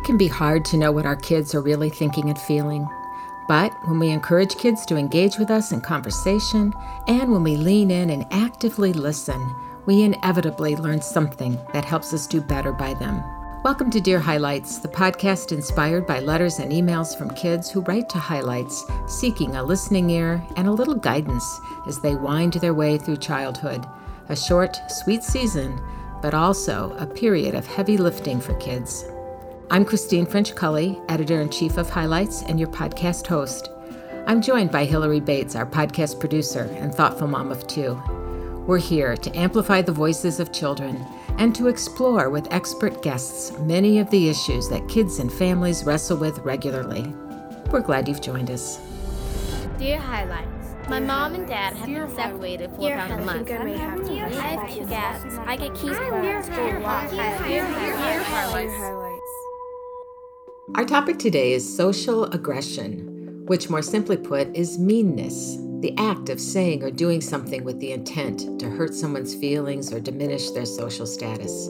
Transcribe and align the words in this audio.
It 0.00 0.04
can 0.04 0.16
be 0.16 0.28
hard 0.28 0.64
to 0.64 0.78
know 0.78 0.92
what 0.92 1.04
our 1.04 1.14
kids 1.14 1.54
are 1.54 1.60
really 1.60 1.90
thinking 1.90 2.30
and 2.30 2.38
feeling. 2.38 2.88
But 3.46 3.70
when 3.86 3.98
we 3.98 4.08
encourage 4.08 4.56
kids 4.56 4.86
to 4.86 4.96
engage 4.96 5.36
with 5.36 5.50
us 5.50 5.72
in 5.72 5.82
conversation, 5.82 6.72
and 7.06 7.30
when 7.30 7.44
we 7.44 7.58
lean 7.58 7.90
in 7.90 8.08
and 8.08 8.24
actively 8.30 8.94
listen, 8.94 9.38
we 9.84 10.02
inevitably 10.02 10.74
learn 10.74 11.02
something 11.02 11.58
that 11.74 11.84
helps 11.84 12.14
us 12.14 12.26
do 12.26 12.40
better 12.40 12.72
by 12.72 12.94
them. 12.94 13.22
Welcome 13.62 13.90
to 13.90 14.00
Dear 14.00 14.18
Highlights, 14.18 14.78
the 14.78 14.88
podcast 14.88 15.52
inspired 15.52 16.06
by 16.06 16.20
letters 16.20 16.60
and 16.60 16.72
emails 16.72 17.16
from 17.16 17.34
kids 17.34 17.70
who 17.70 17.82
write 17.82 18.08
to 18.08 18.18
Highlights, 18.18 18.82
seeking 19.06 19.56
a 19.56 19.62
listening 19.62 20.08
ear 20.08 20.42
and 20.56 20.66
a 20.66 20.72
little 20.72 20.94
guidance 20.94 21.60
as 21.86 22.00
they 22.00 22.14
wind 22.14 22.54
their 22.54 22.72
way 22.72 22.96
through 22.96 23.18
childhood. 23.18 23.84
A 24.30 24.34
short, 24.34 24.78
sweet 24.88 25.22
season, 25.22 25.78
but 26.22 26.32
also 26.32 26.96
a 26.98 27.06
period 27.06 27.54
of 27.54 27.66
heavy 27.66 27.98
lifting 27.98 28.40
for 28.40 28.54
kids. 28.54 29.04
I'm 29.72 29.84
Christine 29.84 30.26
French 30.26 30.56
Cully, 30.56 31.00
editor 31.08 31.40
in 31.40 31.48
chief 31.48 31.76
of 31.76 31.88
Highlights 31.88 32.42
and 32.42 32.58
your 32.58 32.68
podcast 32.70 33.28
host. 33.28 33.70
I'm 34.26 34.42
joined 34.42 34.72
by 34.72 34.84
Hillary 34.84 35.20
Bates, 35.20 35.54
our 35.54 35.64
podcast 35.64 36.18
producer 36.18 36.68
and 36.80 36.92
thoughtful 36.92 37.28
mom 37.28 37.52
of 37.52 37.64
two. 37.68 37.94
We're 38.66 38.78
here 38.78 39.16
to 39.18 39.38
amplify 39.38 39.82
the 39.82 39.92
voices 39.92 40.40
of 40.40 40.50
children 40.50 41.06
and 41.38 41.54
to 41.54 41.68
explore 41.68 42.30
with 42.30 42.52
expert 42.52 43.00
guests 43.00 43.56
many 43.60 44.00
of 44.00 44.10
the 44.10 44.28
issues 44.28 44.68
that 44.70 44.88
kids 44.88 45.20
and 45.20 45.32
families 45.32 45.84
wrestle 45.84 46.16
with 46.16 46.40
regularly. 46.40 47.02
We're 47.70 47.78
glad 47.78 48.08
you've 48.08 48.20
joined 48.20 48.50
us. 48.50 48.80
Dear 49.78 49.98
Highlights, 49.98 50.74
my 50.88 50.98
mom 50.98 51.36
and 51.36 51.46
dad 51.46 51.76
have 51.76 51.86
been 51.86 52.12
separated 52.16 52.72
for 52.72 52.92
about 52.92 53.12
a 53.12 53.24
month. 53.24 53.48
I 53.48 53.68
have 53.68 54.04
two 54.74 54.84
cats. 54.88 55.38
I 55.46 55.56
get 55.56 55.74
keys 55.76 55.96
from 55.96 56.42
school 56.42 56.66
Dear 57.46 57.64
Highlights. 57.64 59.09
Our 60.76 60.84
topic 60.84 61.18
today 61.18 61.52
is 61.52 61.76
social 61.76 62.26
aggression, 62.26 63.42
which 63.46 63.68
more 63.68 63.82
simply 63.82 64.16
put 64.16 64.54
is 64.54 64.78
meanness, 64.78 65.56
the 65.80 65.92
act 65.98 66.28
of 66.28 66.40
saying 66.40 66.84
or 66.84 66.92
doing 66.92 67.20
something 67.20 67.64
with 67.64 67.80
the 67.80 67.90
intent 67.90 68.60
to 68.60 68.70
hurt 68.70 68.94
someone's 68.94 69.34
feelings 69.34 69.92
or 69.92 69.98
diminish 69.98 70.50
their 70.50 70.64
social 70.64 71.06
status. 71.06 71.68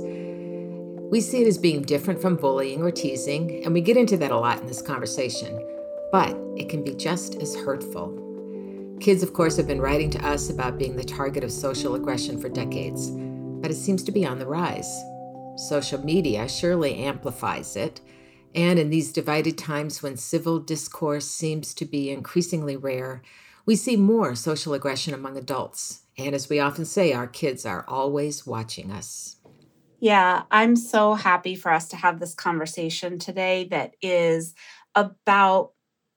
We 1.11 1.23
see 1.23 1.41
it 1.41 1.48
as 1.48 1.57
being 1.57 1.81
different 1.81 2.20
from 2.20 2.37
bullying 2.37 2.83
or 2.83 2.91
teasing, 2.91 3.65
and 3.65 3.73
we 3.73 3.81
get 3.81 3.97
into 3.97 4.19
that 4.19 4.33
a 4.33 4.37
lot 4.37 4.61
in 4.61 4.67
this 4.67 4.83
conversation, 4.83 5.67
but 6.12 6.37
it 6.57 6.69
can 6.69 6.85
be 6.85 6.95
just 6.95 7.37
as 7.37 7.57
hurtful. 7.57 8.14
Kids, 9.01 9.23
of 9.23 9.33
course, 9.33 9.57
have 9.57 9.67
been 9.67 9.81
writing 9.81 10.11
to 10.11 10.27
us 10.27 10.51
about 10.51 10.79
being 10.79 10.95
the 10.95 11.03
target 11.03 11.42
of 11.42 11.51
social 11.51 11.95
aggression 11.95 12.39
for 12.39 12.51
decades, 12.51 13.11
but 13.11 13.70
it 13.70 13.77
seems 13.77 14.03
to 14.03 14.12
be 14.12 14.27
on 14.27 14.39
the 14.39 14.47
rise. 14.47 15.03
Social 15.57 16.05
media 16.05 16.47
surely 16.47 16.97
amplifies 16.97 17.77
it, 17.77 18.03
and 18.55 18.79
in 18.79 18.91
these 18.91 19.12
divided 19.12 19.56
times 19.56 20.03
when 20.03 20.17
civil 20.17 20.59
discourse 20.59 21.27
seems 21.27 21.73
to 21.75 21.84
be 21.84 22.11
increasingly 22.11 22.77
rare, 22.77 23.23
we 23.67 23.77
see 23.77 23.97
more 23.97 24.34
social 24.34 24.75
aggression 24.75 25.15
among 25.15 25.37
adults. 25.37 26.03
And 26.19 26.34
as 26.34 26.48
we 26.48 26.59
often 26.59 26.84
say, 26.84 27.12
our 27.12 27.27
kids 27.27 27.65
are 27.65 27.84
always 27.87 28.47
watching 28.47 28.91
us. 28.91 29.37
Yeah, 30.01 30.42
I'm 30.51 30.77
so 30.77 31.15
happy 31.15 31.55
for 31.55 31.70
us 31.70 31.89
to 31.89 31.97
have 31.97 32.19
this 32.19 32.34
conversation 32.34 33.19
today 33.19 33.69
that 33.70 33.95
is 34.03 34.55
about 34.95 35.73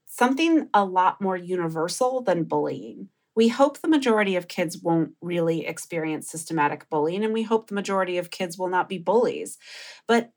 something 0.08 0.70
a 0.74 0.86
lot 0.86 1.22
more 1.22 1.38
universal 1.38 2.22
than 2.22 2.46
bullying. 2.46 3.10
We 3.36 3.48
hope 3.50 3.82
the 3.82 3.88
majority 3.88 4.36
of 4.36 4.48
kids 4.48 4.78
won't 4.78 5.14
really 5.22 5.66
experience 5.66 6.30
systematic 6.30 6.90
bullying, 6.90 7.24
and 7.24 7.34
we 7.34 7.44
hope 7.44 7.68
the 7.68 7.76
majority 7.76 8.18
of 8.18 8.32
kids 8.32 8.58
will 8.58 8.70
not 8.70 8.88
be 8.88 9.00
bullies. 9.00 9.58
But 10.08 10.32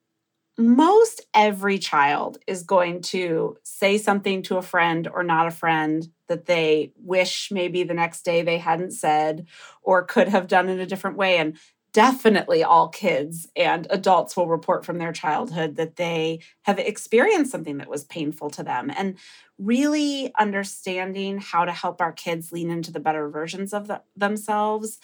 most 0.58 1.26
every 1.34 1.78
child 1.78 2.38
is 2.46 2.62
going 2.62 3.02
to 3.02 3.56
say 3.62 3.98
something 3.98 4.42
to 4.42 4.56
a 4.56 4.62
friend 4.62 5.06
or 5.12 5.22
not 5.22 5.46
a 5.46 5.50
friend 5.50 6.08
that 6.28 6.46
they 6.46 6.92
wish 6.96 7.50
maybe 7.52 7.82
the 7.82 7.94
next 7.94 8.22
day 8.22 8.42
they 8.42 8.58
hadn't 8.58 8.92
said 8.92 9.46
or 9.82 10.02
could 10.02 10.28
have 10.28 10.48
done 10.48 10.68
in 10.68 10.80
a 10.80 10.86
different 10.86 11.16
way. 11.16 11.36
And 11.36 11.58
definitely 11.92 12.62
all 12.62 12.88
kids 12.88 13.48
and 13.56 13.86
adults 13.90 14.36
will 14.36 14.48
report 14.48 14.84
from 14.84 14.98
their 14.98 15.12
childhood 15.12 15.76
that 15.76 15.96
they 15.96 16.40
have 16.62 16.78
experienced 16.78 17.50
something 17.50 17.78
that 17.78 17.88
was 17.88 18.04
painful 18.04 18.50
to 18.50 18.62
them. 18.62 18.90
And 18.96 19.16
really 19.58 20.30
understanding 20.38 21.38
how 21.38 21.64
to 21.64 21.72
help 21.72 22.00
our 22.00 22.12
kids 22.12 22.52
lean 22.52 22.70
into 22.70 22.92
the 22.92 23.00
better 23.00 23.28
versions 23.28 23.72
of 23.72 23.88
the, 23.88 24.02
themselves 24.16 24.98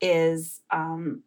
is 0.00 0.60
um, 0.70 1.22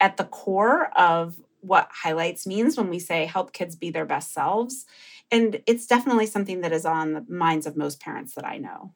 at 0.00 0.16
the 0.16 0.24
core 0.24 0.86
of 0.96 1.36
what 1.62 1.88
highlights 1.90 2.46
means 2.46 2.76
when 2.76 2.90
we 2.90 2.98
say 2.98 3.24
help 3.26 3.52
kids 3.52 3.76
be 3.76 3.90
their 3.90 4.06
best 4.06 4.32
selves. 4.32 4.84
And 5.30 5.62
it's 5.66 5.86
definitely 5.86 6.26
something 6.26 6.60
that 6.60 6.72
is 6.72 6.84
on 6.84 7.14
the 7.14 7.26
minds 7.28 7.66
of 7.66 7.76
most 7.76 8.00
parents 8.00 8.34
that 8.34 8.46
I 8.46 8.58
know. 8.58 8.94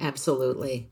Absolutely. 0.00 0.90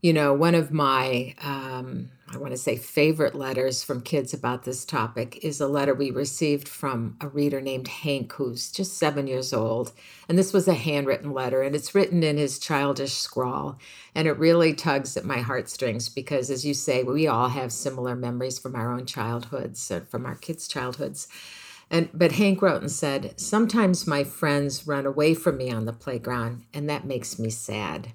You 0.00 0.12
know, 0.12 0.32
one 0.32 0.54
of 0.54 0.70
my, 0.70 1.34
um, 1.42 2.10
I 2.28 2.36
want 2.38 2.52
to 2.52 2.56
say, 2.56 2.76
favorite 2.76 3.34
letters 3.34 3.82
from 3.82 4.00
kids 4.00 4.32
about 4.32 4.62
this 4.62 4.84
topic 4.84 5.40
is 5.42 5.60
a 5.60 5.66
letter 5.66 5.92
we 5.92 6.12
received 6.12 6.68
from 6.68 7.16
a 7.20 7.26
reader 7.26 7.60
named 7.60 7.88
Hank, 7.88 8.32
who's 8.34 8.70
just 8.70 8.96
seven 8.96 9.26
years 9.26 9.52
old. 9.52 9.90
And 10.28 10.38
this 10.38 10.52
was 10.52 10.68
a 10.68 10.74
handwritten 10.74 11.32
letter, 11.32 11.62
and 11.62 11.74
it's 11.74 11.96
written 11.96 12.22
in 12.22 12.36
his 12.36 12.60
childish 12.60 13.14
scrawl. 13.14 13.76
And 14.14 14.28
it 14.28 14.38
really 14.38 14.72
tugs 14.72 15.16
at 15.16 15.24
my 15.24 15.38
heartstrings 15.38 16.08
because, 16.08 16.48
as 16.48 16.64
you 16.64 16.74
say, 16.74 17.02
we 17.02 17.26
all 17.26 17.48
have 17.48 17.72
similar 17.72 18.14
memories 18.14 18.60
from 18.60 18.76
our 18.76 18.92
own 18.92 19.04
childhoods, 19.04 19.90
uh, 19.90 20.00
from 20.08 20.26
our 20.26 20.36
kids' 20.36 20.68
childhoods. 20.68 21.26
And 21.90 22.08
but 22.14 22.32
Hank 22.32 22.62
wrote 22.62 22.82
and 22.82 22.92
said, 22.92 23.40
"Sometimes 23.40 24.06
my 24.06 24.22
friends 24.22 24.86
run 24.86 25.06
away 25.06 25.34
from 25.34 25.56
me 25.56 25.72
on 25.72 25.86
the 25.86 25.92
playground, 25.92 26.66
and 26.72 26.88
that 26.88 27.04
makes 27.04 27.36
me 27.36 27.50
sad." 27.50 28.12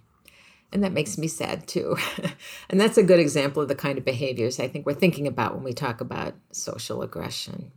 And 0.73 0.83
that 0.83 0.91
makes 0.91 1.19
me 1.19 1.27
sad 1.27 1.67
too. 1.67 1.95
and 2.69 2.81
that's 2.81 2.97
a 2.97 3.03
good 3.03 3.19
example 3.19 3.61
of 3.61 3.69
the 3.69 3.75
kind 3.75 3.99
of 3.99 4.03
behaviors 4.03 4.59
I 4.59 4.67
think 4.67 4.87
we're 4.87 4.95
thinking 4.95 5.27
about 5.27 5.53
when 5.53 5.63
we 5.63 5.71
talk 5.71 6.01
about 6.01 6.33
social 6.51 7.03
aggression. 7.03 7.71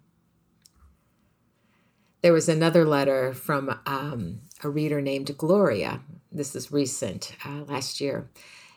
There 2.22 2.32
was 2.32 2.48
another 2.48 2.86
letter 2.86 3.34
from 3.34 3.78
um, 3.84 4.40
a 4.64 4.70
reader 4.70 5.02
named 5.02 5.36
Gloria. 5.36 6.00
This 6.32 6.56
is 6.56 6.72
recent, 6.72 7.34
uh, 7.44 7.64
last 7.68 8.00
year. 8.00 8.30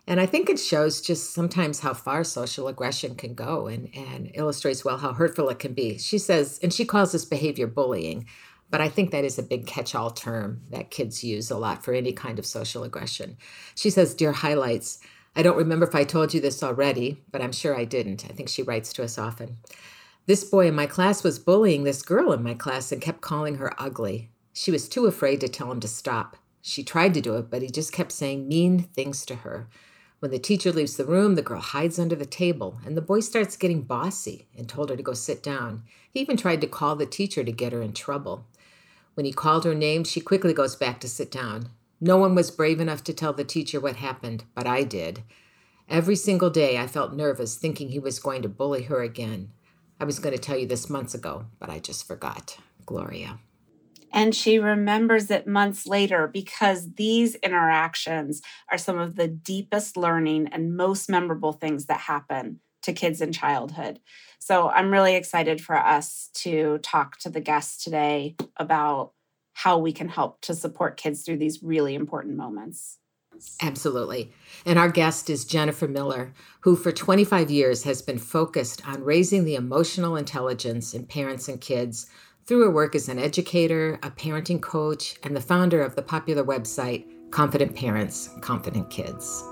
And 0.05 0.19
I 0.19 0.25
think 0.25 0.49
it 0.49 0.59
shows 0.59 0.99
just 0.99 1.33
sometimes 1.33 1.79
how 1.79 1.93
far 1.93 2.25
social 2.25 2.67
aggression 2.67 3.15
can 3.15 3.35
go 3.35 3.67
and, 3.67 3.89
and 3.95 4.31
illustrates 4.33 4.83
well 4.83 4.97
how 4.97 5.13
hurtful 5.13 5.47
it 5.49 5.59
can 5.59 5.73
be. 5.73 5.97
She 5.97 6.17
says, 6.17 6.59
and 6.61 6.73
she 6.73 6.83
calls 6.83 7.13
this 7.13 7.25
behavior 7.25 7.67
bullying. 7.67 8.25
But 8.71 8.81
I 8.81 8.89
think 8.89 9.11
that 9.11 9.25
is 9.25 9.39
a 9.39 9.43
big 9.43 9.65
catch 9.65 9.95
all 9.95 10.11
term 10.11 10.61
that 10.69 10.91
kids 10.91 11.23
use 11.23 11.49
a 11.49 11.57
lot 11.57 11.83
for 11.83 11.93
any 11.93 12.11
kind 12.11 12.37
of 12.37 12.45
social 12.45 12.83
aggression. 12.83 13.37
She 13.75 13.89
says, 13.89 14.13
Dear 14.13 14.31
highlights, 14.31 14.99
I 15.35 15.41
don't 15.41 15.57
remember 15.57 15.87
if 15.87 15.95
I 15.95 16.03
told 16.03 16.33
you 16.33 16.41
this 16.41 16.61
already, 16.61 17.23
but 17.31 17.41
I'm 17.41 17.51
sure 17.51 17.75
I 17.75 17.85
didn't. 17.85 18.25
I 18.25 18.33
think 18.33 18.49
she 18.49 18.63
writes 18.63 18.93
to 18.93 19.03
us 19.03 19.17
often. 19.17 19.57
This 20.25 20.43
boy 20.43 20.67
in 20.67 20.75
my 20.75 20.85
class 20.85 21.23
was 21.23 21.39
bullying 21.39 21.83
this 21.83 22.01
girl 22.01 22.31
in 22.31 22.43
my 22.43 22.53
class 22.53 22.91
and 22.91 23.01
kept 23.01 23.21
calling 23.21 23.55
her 23.55 23.73
ugly. 23.81 24.29
She 24.53 24.69
was 24.69 24.87
too 24.87 25.07
afraid 25.07 25.39
to 25.41 25.47
tell 25.47 25.71
him 25.71 25.79
to 25.79 25.87
stop. 25.87 26.37
She 26.61 26.83
tried 26.83 27.13
to 27.15 27.21
do 27.21 27.35
it, 27.37 27.49
but 27.49 27.61
he 27.61 27.69
just 27.69 27.93
kept 27.93 28.11
saying 28.11 28.47
mean 28.47 28.83
things 28.83 29.25
to 29.25 29.37
her. 29.37 29.69
When 30.19 30.31
the 30.31 30.37
teacher 30.37 30.71
leaves 30.71 30.97
the 30.97 31.05
room, 31.05 31.35
the 31.35 31.41
girl 31.41 31.61
hides 31.61 31.97
under 31.97 32.15
the 32.15 32.25
table, 32.25 32.79
and 32.85 32.97
the 32.97 33.01
boy 33.01 33.21
starts 33.21 33.55
getting 33.55 33.83
bossy 33.83 34.49
and 34.57 34.67
told 34.67 34.89
her 34.89 34.97
to 34.97 35.03
go 35.03 35.13
sit 35.13 35.41
down. 35.41 35.83
He 36.11 36.19
even 36.19 36.35
tried 36.35 36.59
to 36.61 36.67
call 36.67 36.97
the 36.97 37.05
teacher 37.05 37.43
to 37.43 37.51
get 37.51 37.71
her 37.71 37.81
in 37.81 37.93
trouble. 37.93 38.45
When 39.19 39.25
he 39.25 39.33
called 39.33 39.65
her 39.65 39.75
name, 39.75 40.05
she 40.05 40.21
quickly 40.21 40.53
goes 40.53 40.77
back 40.77 41.01
to 41.01 41.09
sit 41.09 41.29
down. 41.29 41.71
No 41.99 42.15
one 42.15 42.35
was 42.35 42.51
brave 42.51 42.79
enough 42.79 43.03
to 43.03 43.13
tell 43.13 43.33
the 43.33 43.43
teacher 43.43 43.77
what 43.77 43.97
happened, 43.97 44.45
but 44.55 44.65
I 44.65 44.83
did. 44.83 45.23
Every 45.89 46.15
single 46.15 46.49
day 46.49 46.77
I 46.77 46.87
felt 46.87 47.11
nervous, 47.11 47.57
thinking 47.57 47.89
he 47.89 47.99
was 47.99 48.17
going 48.17 48.43
to 48.43 48.47
bully 48.47 48.83
her 48.83 49.01
again. 49.01 49.51
I 49.99 50.05
was 50.05 50.19
going 50.19 50.33
to 50.33 50.41
tell 50.41 50.57
you 50.57 50.65
this 50.65 50.89
months 50.89 51.13
ago, 51.13 51.47
but 51.59 51.69
I 51.69 51.79
just 51.79 52.07
forgot. 52.07 52.59
Gloria. 52.85 53.39
And 54.13 54.33
she 54.33 54.57
remembers 54.57 55.29
it 55.29 55.45
months 55.45 55.85
later 55.85 56.25
because 56.25 56.93
these 56.93 57.35
interactions 57.35 58.41
are 58.71 58.77
some 58.77 58.97
of 58.97 59.17
the 59.17 59.27
deepest 59.27 59.97
learning 59.97 60.47
and 60.53 60.77
most 60.77 61.09
memorable 61.09 61.51
things 61.51 61.87
that 61.87 61.99
happen 61.99 62.61
to 62.83 62.93
kids 62.93 63.21
in 63.21 63.31
childhood. 63.31 63.99
So 64.39 64.69
I'm 64.69 64.91
really 64.91 65.15
excited 65.15 65.61
for 65.61 65.75
us 65.75 66.29
to 66.35 66.79
talk 66.79 67.17
to 67.19 67.29
the 67.29 67.41
guests 67.41 67.83
today 67.83 68.35
about 68.57 69.11
how 69.53 69.77
we 69.77 69.91
can 69.91 70.07
help 70.07 70.41
to 70.41 70.53
support 70.53 70.97
kids 70.97 71.23
through 71.23 71.37
these 71.37 71.61
really 71.61 71.93
important 71.93 72.37
moments. 72.37 72.97
Absolutely. 73.61 74.31
And 74.65 74.79
our 74.79 74.89
guest 74.89 75.29
is 75.29 75.45
Jennifer 75.45 75.87
Miller, 75.87 76.33
who 76.61 76.75
for 76.75 76.91
25 76.91 77.51
years 77.51 77.83
has 77.83 78.01
been 78.01 78.17
focused 78.17 78.85
on 78.87 79.03
raising 79.03 79.45
the 79.45 79.55
emotional 79.55 80.15
intelligence 80.15 80.93
in 80.93 81.05
parents 81.05 81.47
and 81.47 81.59
kids 81.59 82.07
through 82.45 82.63
her 82.63 82.71
work 82.71 82.95
as 82.95 83.09
an 83.09 83.19
educator, 83.19 83.99
a 84.03 84.11
parenting 84.11 84.61
coach, 84.61 85.15
and 85.23 85.35
the 85.35 85.41
founder 85.41 85.81
of 85.81 85.95
the 85.95 86.01
popular 86.01 86.43
website 86.43 87.05
Confident 87.31 87.75
Parents, 87.75 88.29
Confident 88.41 88.89
Kids. 88.89 89.43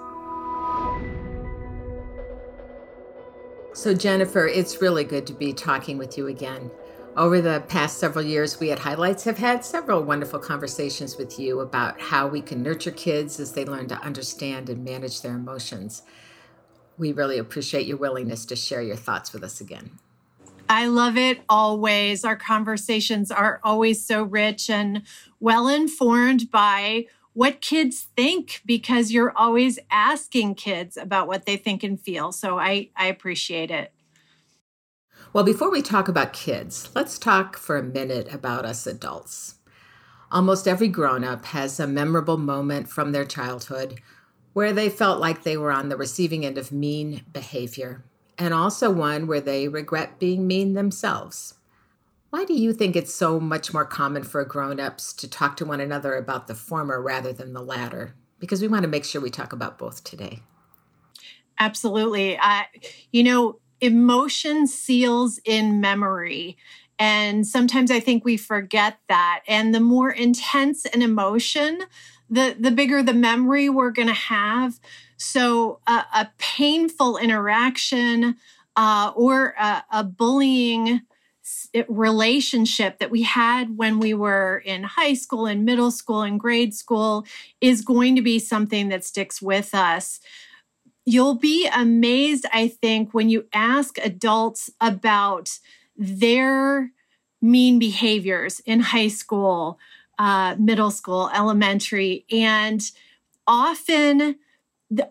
So, 3.77 3.94
Jennifer, 3.94 4.47
it's 4.47 4.81
really 4.81 5.03
good 5.03 5.27
to 5.27 5.33
be 5.33 5.53
talking 5.53 6.00
with 6.00 6.18
you 6.18 6.25
again. 6.25 6.71
Over 7.15 7.41
the 7.41 7.63
past 7.68 8.00
several 8.00 8.25
years, 8.25 8.59
we 8.59 8.71
at 8.71 8.79
Highlights 8.79 9.24
have 9.25 9.38
had 9.38 9.63
several 9.63 10.01
wonderful 10.01 10.39
conversations 10.39 11.15
with 11.15 11.38
you 11.38 11.59
about 11.59 12.01
how 12.01 12.25
we 12.25 12.41
can 12.41 12.63
nurture 12.63 12.89
kids 12.89 13.39
as 13.39 13.51
they 13.51 13.65
learn 13.65 13.88
to 13.89 14.01
understand 14.01 14.71
and 14.71 14.83
manage 14.83 15.21
their 15.21 15.35
emotions. 15.35 16.01
We 16.97 17.12
really 17.12 17.38
appreciate 17.38 17.85
your 17.85 17.97
willingness 17.97 18.45
to 18.45 18.56
share 18.56 18.81
your 18.81 18.95
thoughts 18.95 19.31
with 19.31 19.44
us 19.44 19.62
again. 19.62 19.91
I 20.68 20.88
love 20.88 21.15
it 21.15 21.41
always. 21.47 22.25
Our 22.25 22.35
conversations 22.35 23.30
are 23.30 23.59
always 23.63 24.03
so 24.03 24.23
rich 24.23 24.71
and 24.71 25.03
well 25.39 25.68
informed 25.68 26.50
by 26.50 27.06
what 27.37 27.61
kids 27.61 28.07
think 28.15 28.63
because 28.65 29.11
you're 29.11 29.31
always 29.37 29.77
asking 29.91 30.55
kids 30.55 30.97
about 30.97 31.27
what 31.27 31.45
they 31.45 31.55
think 31.55 31.83
and 31.83 32.01
feel. 32.01 32.31
So 32.31 32.57
I, 32.57 32.89
I 32.95 33.05
appreciate 33.05 33.69
it. 33.69 33.93
Well, 35.33 35.43
before 35.43 35.69
we 35.69 35.83
talk 35.83 36.07
about 36.07 36.33
kids, 36.33 36.89
let's 36.95 37.19
talk 37.19 37.55
for 37.55 37.77
a 37.77 37.83
minute 37.83 38.33
about 38.33 38.65
us 38.65 38.87
adults. 38.87 39.53
Almost 40.31 40.67
every 40.67 40.87
grown 40.87 41.23
up 41.23 41.45
has 41.45 41.79
a 41.79 41.85
memorable 41.85 42.37
moment 42.37 42.89
from 42.89 43.11
their 43.11 43.23
childhood 43.23 44.01
where 44.53 44.73
they 44.73 44.89
felt 44.89 45.19
like 45.19 45.43
they 45.43 45.57
were 45.57 45.71
on 45.71 45.89
the 45.89 45.95
receiving 45.95 46.43
end 46.43 46.57
of 46.57 46.71
mean 46.71 47.23
behavior, 47.31 48.03
and 48.39 48.51
also 48.51 48.89
one 48.89 49.27
where 49.27 49.41
they 49.41 49.67
regret 49.67 50.17
being 50.17 50.47
mean 50.47 50.73
themselves. 50.73 51.53
Why 52.29 52.44
do 52.44 52.53
you 52.53 52.74
think 52.74 52.95
it's 52.95 53.13
so 53.13 53.39
much 53.39 53.74
more 53.74 53.85
common 53.85 54.24
for 54.24 54.44
grown 54.44 54.79
ups 54.79 55.13
to 55.13 55.29
talk 55.29 55.56
to 55.57 55.65
one 55.65 55.79
another 55.79 56.15
about 56.15 56.47
the 56.47 56.56
former 56.56 57.01
rather 57.01 57.31
than 57.31 57.53
the 57.53 57.62
latter? 57.62 58.15
Because 58.39 58.62
we 58.62 58.68
want 58.68 58.83
to 58.83 58.89
make 58.89 59.06
sure 59.06 59.21
we 59.21 59.29
talk 59.29 59.53
about 59.53 59.77
both 59.77 60.03
today. 60.03 60.41
Absolutely. 61.57 62.38
Uh, 62.38 62.63
you 63.12 63.24
know, 63.24 63.59
emotion 63.79 64.68
seals 64.68 65.39
in 65.45 65.79
memory. 65.79 66.57
And 67.00 67.47
sometimes 67.47 67.91
I 67.91 68.00
think 68.00 68.25
we 68.25 68.35
forget 68.38 68.97
that. 69.07 69.44
And 69.47 69.73
the 69.73 69.80
more 69.80 70.12
intense 70.12 70.85
an 70.85 71.01
emotion, 71.01 71.80
the, 72.30 72.56
the 72.59 72.71
bigger 72.71 73.01
the 73.01 73.13
memory 73.13 73.69
we're 73.69 73.91
going 73.91 74.09
to 74.09 74.13
have. 74.13 74.80
So, 75.15 75.80
a 75.88 76.27
painful 76.38 77.18
interaction 77.18 78.35
uh, 78.75 79.12
or 79.15 79.56
a, 79.59 79.83
a 79.91 80.03
bullying 80.03 81.01
relationship 81.88 82.99
that 82.99 83.11
we 83.11 83.23
had 83.23 83.77
when 83.77 83.99
we 83.99 84.13
were 84.13 84.61
in 84.65 84.83
high 84.83 85.13
school 85.13 85.45
and 85.45 85.65
middle 85.65 85.91
school 85.91 86.21
and 86.21 86.39
grade 86.39 86.73
school 86.73 87.25
is 87.61 87.81
going 87.81 88.15
to 88.15 88.21
be 88.21 88.39
something 88.39 88.89
that 88.89 89.05
sticks 89.05 89.41
with 89.41 89.73
us. 89.73 90.19
You'll 91.05 91.35
be 91.35 91.67
amazed, 91.67 92.45
I 92.51 92.67
think, 92.67 93.13
when 93.13 93.29
you 93.29 93.45
ask 93.53 93.97
adults 93.99 94.69
about 94.81 95.59
their 95.95 96.91
mean 97.41 97.79
behaviors 97.79 98.59
in 98.61 98.79
high 98.79 99.07
school, 99.07 99.79
uh, 100.19 100.55
middle 100.57 100.91
school, 100.91 101.29
elementary, 101.33 102.25
and 102.31 102.81
often 103.45 104.35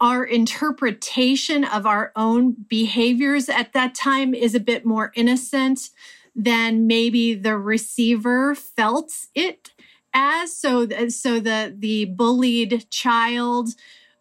our 0.00 0.25
interpretation 0.25 1.65
of 1.65 1.87
our 1.87 2.12
own 2.17 2.56
behaviors 2.69 3.49
at 3.49 3.73
that 3.73 3.94
time 3.94 4.35
is 4.35 4.55
a 4.55 4.61
bit 4.61 4.87
more 4.87 5.12
innocent 5.15 5.91
than 6.37 6.87
maybe 6.87 7.35
the 7.35 7.56
receiver 7.56 8.55
felt 8.55 9.12
it 9.35 9.73
as 10.12 10.56
so 10.56 10.87
so 11.09 11.41
the 11.41 11.75
the 11.79 12.05
bullied 12.05 12.88
child 12.91 13.71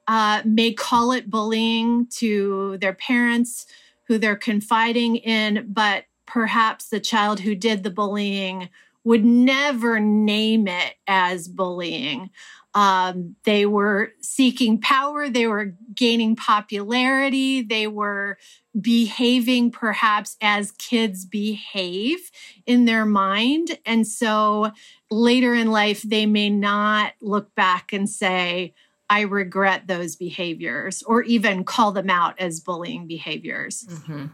uh, 0.07 0.41
may 0.45 0.71
call 0.71 1.11
it 1.11 1.29
bullying 1.29 2.07
to 2.07 2.77
their 2.77 2.93
parents 2.93 3.65
who 4.07 4.17
they're 4.17 4.35
confiding 4.35 5.15
in, 5.15 5.65
but 5.67 6.05
perhaps 6.25 6.89
the 6.89 6.99
child 6.99 7.39
who 7.39 7.55
did 7.55 7.83
the 7.83 7.89
bullying 7.89 8.69
would 9.03 9.25
never 9.25 9.99
name 9.99 10.67
it 10.67 10.95
as 11.07 11.47
bullying. 11.47 12.29
Um, 12.75 13.37
they 13.45 13.65
were 13.65 14.11
seeking 14.21 14.79
power, 14.81 15.29
they 15.29 15.47
were 15.47 15.73
gaining 15.95 16.35
popularity, 16.35 17.61
they 17.61 17.87
were 17.87 18.37
behaving 18.79 19.71
perhaps 19.71 20.35
as 20.41 20.73
kids 20.73 21.25
behave 21.25 22.29
in 22.65 22.83
their 22.83 23.05
mind. 23.05 23.79
And 23.85 24.05
so 24.05 24.71
later 25.09 25.53
in 25.53 25.71
life, 25.71 26.01
they 26.01 26.25
may 26.25 26.49
not 26.49 27.13
look 27.21 27.55
back 27.55 27.93
and 27.93 28.09
say, 28.09 28.73
I 29.09 29.21
regret 29.21 29.87
those 29.87 30.17
behaviors 30.17 31.01
or 31.03 31.21
even 31.21 31.63
call 31.63 31.93
them 31.93 32.09
out 32.09 32.37
as 32.39 32.59
bullying 32.59 33.07
behaviors. 33.07 33.85
Mm-hmm. 33.85 34.25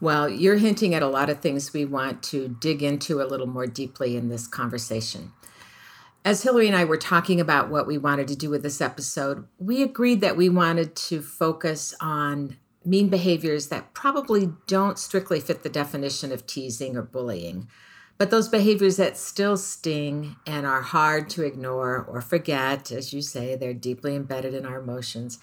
Well, 0.00 0.28
you're 0.28 0.56
hinting 0.56 0.94
at 0.94 1.02
a 1.02 1.08
lot 1.08 1.28
of 1.28 1.40
things 1.40 1.72
we 1.72 1.84
want 1.84 2.22
to 2.24 2.48
dig 2.60 2.82
into 2.82 3.20
a 3.20 3.26
little 3.26 3.48
more 3.48 3.66
deeply 3.66 4.16
in 4.16 4.28
this 4.28 4.46
conversation. 4.46 5.32
As 6.28 6.42
Hillary 6.42 6.66
and 6.66 6.76
I 6.76 6.84
were 6.84 6.98
talking 6.98 7.40
about 7.40 7.70
what 7.70 7.86
we 7.86 7.96
wanted 7.96 8.28
to 8.28 8.36
do 8.36 8.50
with 8.50 8.62
this 8.62 8.82
episode, 8.82 9.46
we 9.58 9.82
agreed 9.82 10.20
that 10.20 10.36
we 10.36 10.50
wanted 10.50 10.94
to 10.94 11.22
focus 11.22 11.94
on 12.02 12.58
mean 12.84 13.08
behaviors 13.08 13.68
that 13.68 13.94
probably 13.94 14.52
don't 14.66 14.98
strictly 14.98 15.40
fit 15.40 15.62
the 15.62 15.70
definition 15.70 16.30
of 16.30 16.46
teasing 16.46 16.98
or 16.98 17.02
bullying 17.02 17.66
but 18.18 18.30
those 18.30 18.48
behaviors 18.48 18.98
that 18.98 19.16
still 19.16 19.56
sting 19.56 20.36
and 20.46 20.66
are 20.66 20.82
hard 20.82 21.30
to 21.30 21.44
ignore 21.44 22.04
or 22.06 22.20
forget, 22.20 22.92
as 22.92 23.14
you 23.14 23.22
say, 23.22 23.54
they're 23.54 23.72
deeply 23.72 24.14
embedded 24.14 24.52
in 24.52 24.66
our 24.66 24.80
emotions. 24.80 25.38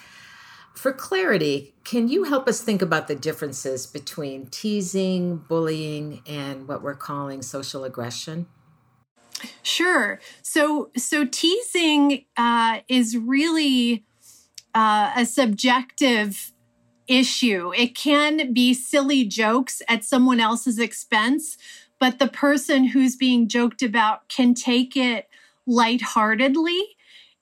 For 0.75 0.91
clarity, 0.91 1.73
can 1.85 2.09
you 2.09 2.25
help 2.25 2.49
us 2.49 2.61
think 2.61 2.81
about 2.81 3.07
the 3.07 3.15
differences 3.15 3.87
between 3.87 4.47
teasing, 4.47 5.37
bullying, 5.37 6.21
and 6.27 6.67
what 6.67 6.83
we're 6.83 6.95
calling 6.95 7.41
social 7.41 7.85
aggression? 7.85 8.47
Sure. 9.63 10.19
So, 10.41 10.91
so 10.97 11.25
teasing 11.25 12.25
uh, 12.37 12.79
is 12.87 13.17
really 13.17 14.03
uh, 14.73 15.11
a 15.15 15.25
subjective 15.25 16.51
issue. 17.07 17.71
It 17.75 17.95
can 17.95 18.51
be 18.53 18.73
silly 18.73 19.25
jokes 19.25 19.81
at 19.87 20.03
someone 20.03 20.39
else's 20.39 20.79
expense 20.79 21.57
but 21.99 22.19
the 22.19 22.27
person 22.27 22.85
who's 22.85 23.15
being 23.15 23.47
joked 23.47 23.81
about 23.81 24.27
can 24.29 24.53
take 24.53 24.95
it 24.95 25.27
lightheartedly 25.65 26.95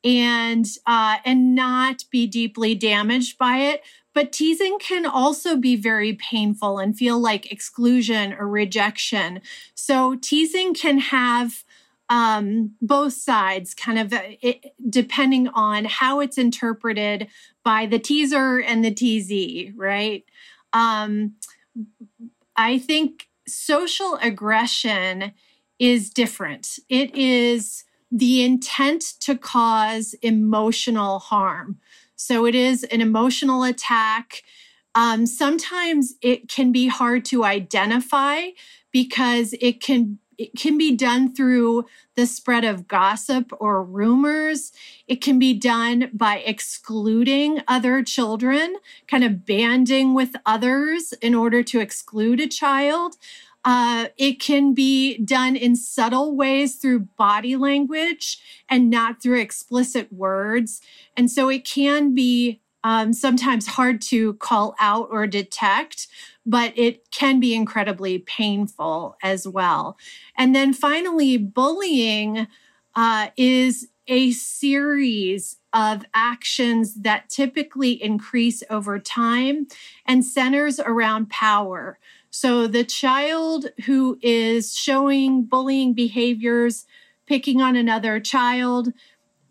and 0.03 0.65
uh, 0.85 1.17
and 1.25 1.55
not 1.55 2.03
be 2.11 2.27
deeply 2.27 2.75
damaged 2.75 3.37
by 3.37 3.57
it. 3.57 3.81
But 4.13 4.31
teasing 4.31 4.77
can 4.79 5.05
also 5.05 5.55
be 5.55 5.75
very 5.75 6.13
painful 6.13 6.77
and 6.77 6.95
feel 6.95 7.19
like 7.19 7.51
exclusion 7.51 8.33
or 8.33 8.47
rejection. 8.47 9.41
So 9.73 10.15
teasing 10.15 10.73
can 10.75 10.99
have 10.99 11.63
um, 12.09 12.75
both 12.81 13.13
sides, 13.13 13.73
kind 13.73 13.97
of 13.97 14.13
it, 14.13 14.73
depending 14.89 15.47
on 15.49 15.85
how 15.85 16.19
it's 16.19 16.37
interpreted 16.37 17.27
by 17.63 17.85
the 17.85 17.99
teaser 17.99 18.59
and 18.59 18.83
the 18.83 18.93
teasee, 18.93 19.73
right? 19.75 20.23
Um, 20.73 21.35
I 22.55 22.77
think 22.77 23.27
social 23.47 24.17
aggression 24.21 25.33
is 25.79 26.09
different. 26.09 26.79
It 26.89 27.15
is 27.15 27.83
the 28.11 28.43
intent 28.43 29.01
to 29.21 29.35
cause 29.37 30.13
emotional 30.21 31.19
harm. 31.19 31.79
So 32.15 32.45
it 32.45 32.53
is 32.53 32.83
an 32.85 33.01
emotional 33.01 33.63
attack. 33.63 34.43
Um, 34.93 35.25
sometimes 35.25 36.13
it 36.21 36.47
can 36.47 36.71
be 36.71 36.87
hard 36.87 37.25
to 37.25 37.43
identify 37.43 38.49
because 38.91 39.55
it 39.59 39.81
can 39.81 40.19
it 40.37 40.57
can 40.57 40.77
be 40.77 40.95
done 40.95 41.33
through 41.33 41.85
the 42.15 42.25
spread 42.25 42.63
of 42.63 42.87
gossip 42.87 43.51
or 43.59 43.83
rumors. 43.83 44.71
It 45.07 45.21
can 45.21 45.39
be 45.39 45.53
done 45.53 46.09
by 46.13 46.37
excluding 46.39 47.61
other 47.67 48.03
children, 48.03 48.75
kind 49.07 49.23
of 49.23 49.45
banding 49.45 50.13
with 50.13 50.35
others 50.45 51.13
in 51.21 51.35
order 51.35 51.63
to 51.63 51.79
exclude 51.79 52.39
a 52.39 52.47
child. 52.47 53.15
Uh, 53.65 54.07
it 54.17 54.41
can 54.41 54.73
be 54.73 55.17
done 55.19 55.55
in 55.55 55.75
subtle 55.75 56.35
ways 56.35 56.75
through 56.75 56.99
body 57.17 57.55
language 57.55 58.39
and 58.67 58.89
not 58.89 59.21
through 59.21 59.39
explicit 59.39 60.11
words. 60.11 60.81
And 61.15 61.31
so 61.31 61.49
it 61.49 61.63
can 61.63 62.13
be 62.13 62.59
um, 62.83 63.13
sometimes 63.13 63.67
hard 63.67 64.01
to 64.01 64.33
call 64.35 64.75
out 64.79 65.07
or 65.11 65.25
detect, 65.27 66.07
but 66.45 66.73
it 66.77 67.09
can 67.11 67.39
be 67.39 67.55
incredibly 67.55 68.19
painful 68.19 69.17
as 69.23 69.47
well. 69.47 69.97
And 70.37 70.55
then 70.55 70.73
finally, 70.73 71.37
bullying 71.37 72.47
uh, 72.95 73.29
is 73.37 73.87
a 74.07 74.31
series 74.31 75.57
of 75.71 76.05
actions 76.13 76.95
that 76.95 77.29
typically 77.29 77.91
increase 77.91 78.63
over 78.69 78.99
time 78.99 79.67
and 80.05 80.25
centers 80.25 80.79
around 80.79 81.29
power. 81.29 81.97
So 82.29 82.67
the 82.67 82.83
child 82.83 83.67
who 83.85 84.19
is 84.21 84.75
showing 84.75 85.43
bullying 85.43 85.93
behaviors, 85.93 86.85
picking 87.27 87.61
on 87.61 87.75
another 87.75 88.19
child, 88.19 88.91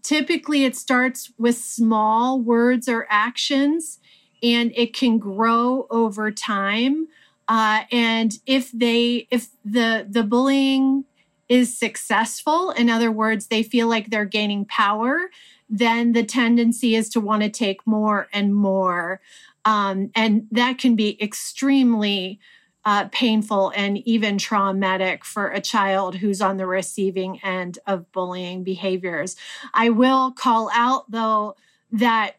typically 0.03 0.65
it 0.65 0.77
starts 0.77 1.33
with 1.39 1.57
small 1.57 2.41
words 2.41 2.89
or 2.89 3.07
actions 3.09 3.99
and 4.43 4.73
it 4.75 4.95
can 4.95 5.19
grow 5.19 5.87
over 5.91 6.31
time. 6.31 7.07
Uh, 7.49 7.83
and 7.91 8.39
if 8.47 8.73
they 8.73 9.27
if 9.31 9.49
the 9.65 10.07
the 10.09 10.23
bullying 10.23 11.05
is 11.49 11.77
successful, 11.77 12.71
in 12.71 12.89
other 12.89 13.13
words, 13.13 13.49
they 13.49 13.63
feel 13.63 13.87
like 13.87 14.09
they're 14.09 14.25
gaining 14.25 14.65
power, 14.65 15.31
then 15.69 16.13
the 16.13 16.25
tendency 16.25 16.95
is 16.95 17.09
to 17.11 17.21
want 17.21 17.43
to 17.43 17.51
take 17.51 17.87
more 17.87 18.29
and 18.33 18.55
more. 18.55 19.21
Um, 19.65 20.11
and 20.15 20.47
that 20.51 20.79
can 20.79 20.97
be 20.97 21.23
extremely 21.23 22.41
uh, 22.85 23.09
painful 23.13 23.73
and 23.77 23.99
even 23.99 24.39
traumatic 24.39 25.25
for 25.25 25.49
a 25.49 25.61
child 25.61 26.17
who's 26.17 26.41
on 26.43 26.57
the 26.57 26.67
receiving 26.67 27.41
end 27.45 27.79
of 27.87 28.11
bullying 28.13 28.65
behaviors. 28.65 29.37
I 29.73 29.91
will 29.91 30.33
call 30.33 30.71
out, 30.73 31.11
though, 31.11 31.55
that 31.93 32.37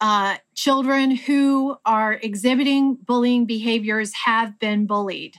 uh, 0.00 0.36
children 0.54 1.10
who 1.12 1.76
are 1.84 2.14
exhibiting 2.14 2.94
bullying 2.94 3.46
behaviors 3.46 4.12
have 4.14 4.58
been 4.58 4.86
bullied. 4.86 5.36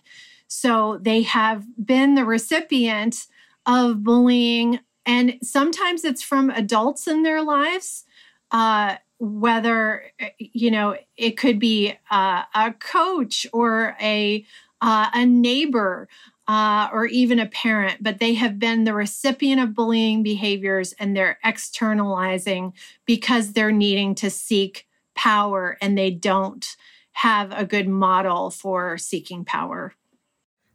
So 0.47 0.97
they 1.01 1.21
have 1.23 1.65
been 1.83 2.15
the 2.15 2.25
recipient 2.25 3.27
of 3.65 4.03
bullying, 4.03 4.79
and 5.05 5.37
sometimes 5.43 6.03
it's 6.03 6.23
from 6.23 6.49
adults 6.49 7.07
in 7.07 7.23
their 7.23 7.41
lives. 7.41 8.05
Uh, 8.51 8.95
whether 9.19 10.03
you 10.39 10.71
know 10.71 10.95
it 11.17 11.37
could 11.37 11.59
be 11.59 11.93
uh, 12.09 12.43
a 12.55 12.73
coach 12.79 13.45
or 13.53 13.95
a 14.01 14.45
uh, 14.81 15.09
a 15.13 15.25
neighbor 15.25 16.07
uh, 16.47 16.89
or 16.91 17.05
even 17.05 17.37
a 17.37 17.45
parent, 17.45 18.01
but 18.01 18.19
they 18.19 18.33
have 18.33 18.57
been 18.57 18.83
the 18.83 18.93
recipient 18.93 19.61
of 19.61 19.75
bullying 19.75 20.23
behaviors 20.23 20.93
and 20.93 21.15
they're 21.15 21.37
externalizing 21.43 22.73
because 23.05 23.53
they're 23.53 23.71
needing 23.71 24.15
to 24.15 24.31
seek 24.31 24.87
power 25.13 25.77
and 25.79 25.95
they 25.95 26.09
don't 26.09 26.75
have 27.11 27.51
a 27.51 27.65
good 27.65 27.87
model 27.87 28.49
for 28.49 28.97
seeking 28.97 29.45
power. 29.45 29.93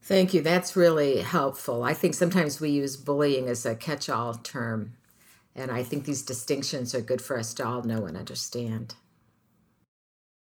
Thank 0.02 0.34
you. 0.34 0.42
That's 0.42 0.76
really 0.76 1.22
helpful. 1.22 1.82
I 1.82 1.94
think 1.94 2.14
sometimes 2.14 2.60
we 2.60 2.70
use 2.70 2.96
bullying 2.96 3.48
as 3.48 3.64
a 3.64 3.74
catch 3.74 4.08
all 4.08 4.34
term 4.34 4.92
and 5.54 5.70
I 5.70 5.82
think 5.82 6.04
these 6.04 6.22
distinctions 6.22 6.94
are 6.94 7.00
good 7.00 7.22
for 7.22 7.38
us 7.38 7.54
to 7.54 7.66
all 7.66 7.82
know 7.82 8.06
and 8.06 8.16
understand. 8.16 8.94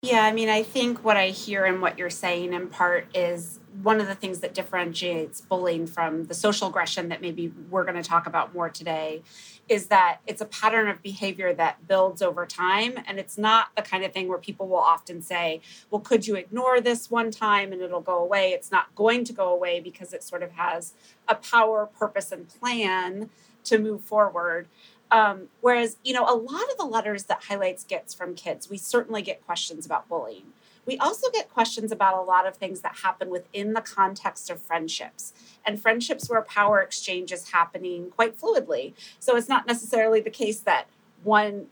Yeah, 0.01 0.23
I 0.23 0.31
mean, 0.31 0.47
I 0.47 0.63
think 0.63 1.03
what 1.03 1.17
I 1.17 1.27
hear 1.27 1.65
and 1.65 1.81
what 1.81 1.97
you're 1.97 2.09
saying 2.09 2.53
in 2.53 2.69
part 2.69 3.07
is 3.13 3.59
one 3.83 3.99
of 3.99 4.07
the 4.07 4.15
things 4.15 4.39
that 4.39 4.53
differentiates 4.53 5.41
bullying 5.41 5.87
from 5.87 6.23
the 6.25 6.33
social 6.33 6.69
aggression 6.69 7.09
that 7.09 7.21
maybe 7.21 7.51
we're 7.69 7.83
going 7.83 8.01
to 8.01 8.09
talk 8.09 8.25
about 8.25 8.53
more 8.53 8.69
today 8.69 9.21
is 9.67 9.87
that 9.87 10.19
it's 10.25 10.39
a 10.39 10.45
pattern 10.45 10.87
of 10.87 11.01
behavior 11.03 11.53
that 11.53 11.85
builds 11.85 12.21
over 12.21 12.45
time. 12.45 12.93
And 13.05 13.19
it's 13.19 13.37
not 13.37 13.75
the 13.75 13.81
kind 13.81 14.05
of 14.05 14.13
thing 14.13 14.29
where 14.29 14.37
people 14.37 14.69
will 14.69 14.77
often 14.77 15.21
say, 15.21 15.59
well, 15.91 15.99
could 15.99 16.25
you 16.25 16.35
ignore 16.35 16.79
this 16.79 17.11
one 17.11 17.29
time 17.29 17.73
and 17.73 17.81
it'll 17.81 17.99
go 17.99 18.19
away? 18.19 18.51
It's 18.51 18.71
not 18.71 18.95
going 18.95 19.25
to 19.25 19.33
go 19.33 19.51
away 19.51 19.81
because 19.81 20.13
it 20.13 20.23
sort 20.23 20.43
of 20.43 20.51
has 20.51 20.93
a 21.27 21.35
power, 21.35 21.85
purpose, 21.85 22.31
and 22.31 22.47
plan 22.47 23.29
to 23.65 23.77
move 23.77 24.01
forward. 24.01 24.67
Um, 25.11 25.47
whereas, 25.61 25.97
you 26.03 26.13
know, 26.13 26.23
a 26.23 26.35
lot 26.35 26.69
of 26.71 26.77
the 26.77 26.85
letters 26.85 27.23
that 27.25 27.43
highlights 27.49 27.83
gets 27.83 28.13
from 28.13 28.35
kids, 28.35 28.69
we 28.69 28.77
certainly 28.77 29.21
get 29.21 29.45
questions 29.45 29.85
about 29.85 30.07
bullying. 30.07 30.53
We 30.85 30.97
also 30.97 31.29
get 31.29 31.53
questions 31.53 31.91
about 31.91 32.17
a 32.17 32.21
lot 32.21 32.47
of 32.47 32.55
things 32.55 32.81
that 32.81 32.97
happen 33.03 33.29
within 33.29 33.73
the 33.73 33.81
context 33.81 34.49
of 34.49 34.61
friendships 34.61 35.33
and 35.65 35.79
friendships 35.79 36.29
where 36.29 36.41
power 36.41 36.81
exchange 36.81 37.31
is 37.31 37.51
happening 37.51 38.09
quite 38.09 38.39
fluidly. 38.39 38.93
So 39.19 39.35
it's 39.35 39.49
not 39.49 39.67
necessarily 39.67 40.19
the 40.19 40.31
case 40.31 40.59
that 40.61 40.87
one 41.23 41.67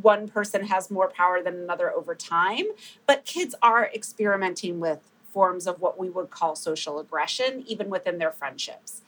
one 0.00 0.26
person 0.26 0.64
has 0.64 0.90
more 0.90 1.10
power 1.10 1.42
than 1.42 1.54
another 1.54 1.92
over 1.92 2.14
time, 2.14 2.64
but 3.06 3.26
kids 3.26 3.54
are 3.60 3.90
experimenting 3.94 4.80
with 4.80 5.00
forms 5.32 5.66
of 5.66 5.82
what 5.82 5.98
we 5.98 6.08
would 6.08 6.30
call 6.30 6.56
social 6.56 6.98
aggression 6.98 7.62
even 7.66 7.90
within 7.90 8.18
their 8.18 8.30
friendships. 8.30 9.02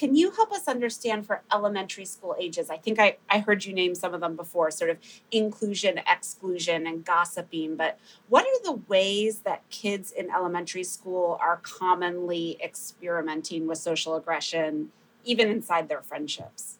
Can 0.00 0.14
you 0.14 0.30
help 0.30 0.50
us 0.50 0.66
understand 0.66 1.26
for 1.26 1.42
elementary 1.52 2.06
school 2.06 2.34
ages? 2.40 2.70
I 2.70 2.78
think 2.78 2.98
I, 2.98 3.18
I 3.28 3.40
heard 3.40 3.66
you 3.66 3.74
name 3.74 3.94
some 3.94 4.14
of 4.14 4.22
them 4.22 4.34
before, 4.34 4.70
sort 4.70 4.88
of 4.88 4.96
inclusion, 5.30 6.00
exclusion, 6.10 6.86
and 6.86 7.04
gossiping. 7.04 7.76
But 7.76 7.98
what 8.30 8.46
are 8.46 8.64
the 8.64 8.80
ways 8.88 9.40
that 9.40 9.68
kids 9.68 10.10
in 10.10 10.30
elementary 10.30 10.84
school 10.84 11.36
are 11.38 11.58
commonly 11.58 12.56
experimenting 12.64 13.66
with 13.66 13.76
social 13.76 14.16
aggression, 14.16 14.90
even 15.26 15.50
inside 15.50 15.90
their 15.90 16.00
friendships? 16.00 16.79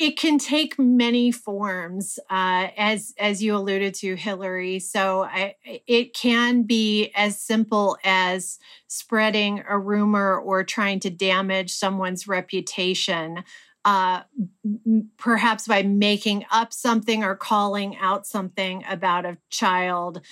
It 0.00 0.16
can 0.16 0.38
take 0.38 0.78
many 0.78 1.30
forms, 1.30 2.18
uh, 2.30 2.68
as 2.78 3.12
as 3.18 3.42
you 3.42 3.54
alluded 3.54 3.92
to, 3.92 4.14
Hillary. 4.16 4.78
So 4.78 5.24
I, 5.24 5.56
it 5.86 6.14
can 6.14 6.62
be 6.62 7.12
as 7.14 7.38
simple 7.38 7.98
as 8.02 8.58
spreading 8.86 9.62
a 9.68 9.78
rumor 9.78 10.38
or 10.38 10.64
trying 10.64 11.00
to 11.00 11.10
damage 11.10 11.74
someone's 11.74 12.26
reputation, 12.26 13.44
uh, 13.84 14.22
perhaps 15.18 15.68
by 15.68 15.82
making 15.82 16.46
up 16.50 16.72
something 16.72 17.22
or 17.22 17.36
calling 17.36 17.94
out 17.98 18.26
something 18.26 18.82
about 18.88 19.26
a 19.26 19.36
child 19.50 20.22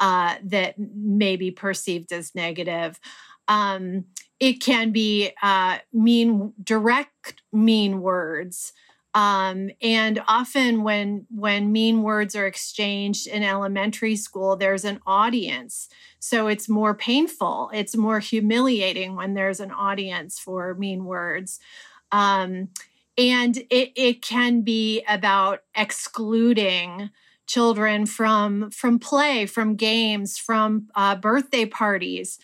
uh, 0.00 0.36
that 0.42 0.76
may 0.78 1.36
be 1.36 1.50
perceived 1.50 2.12
as 2.14 2.34
negative. 2.34 2.98
Um, 3.46 4.06
it 4.40 4.62
can 4.62 4.90
be 4.90 5.32
uh, 5.42 5.78
mean, 5.92 6.54
direct, 6.64 7.42
mean 7.52 8.00
words. 8.00 8.72
Um, 9.18 9.70
and 9.82 10.22
often 10.28 10.84
when 10.84 11.26
when 11.28 11.72
mean 11.72 12.02
words 12.02 12.36
are 12.36 12.46
exchanged 12.46 13.26
in 13.26 13.42
elementary 13.42 14.14
school, 14.14 14.54
there's 14.54 14.84
an 14.84 15.00
audience. 15.08 15.88
So 16.20 16.46
it's 16.46 16.68
more 16.68 16.94
painful. 16.94 17.72
It's 17.74 17.96
more 17.96 18.20
humiliating 18.20 19.16
when 19.16 19.34
there's 19.34 19.58
an 19.58 19.72
audience 19.72 20.38
for 20.38 20.72
mean 20.74 21.04
words. 21.04 21.58
Um, 22.12 22.68
and 23.16 23.56
it, 23.56 23.90
it 23.96 24.22
can 24.22 24.60
be 24.60 25.02
about 25.08 25.64
excluding 25.74 27.10
children 27.48 28.06
from 28.06 28.70
from 28.70 29.00
play, 29.00 29.46
from 29.46 29.74
games, 29.74 30.38
from 30.38 30.86
uh, 30.94 31.16
birthday 31.16 31.66
parties 31.66 32.38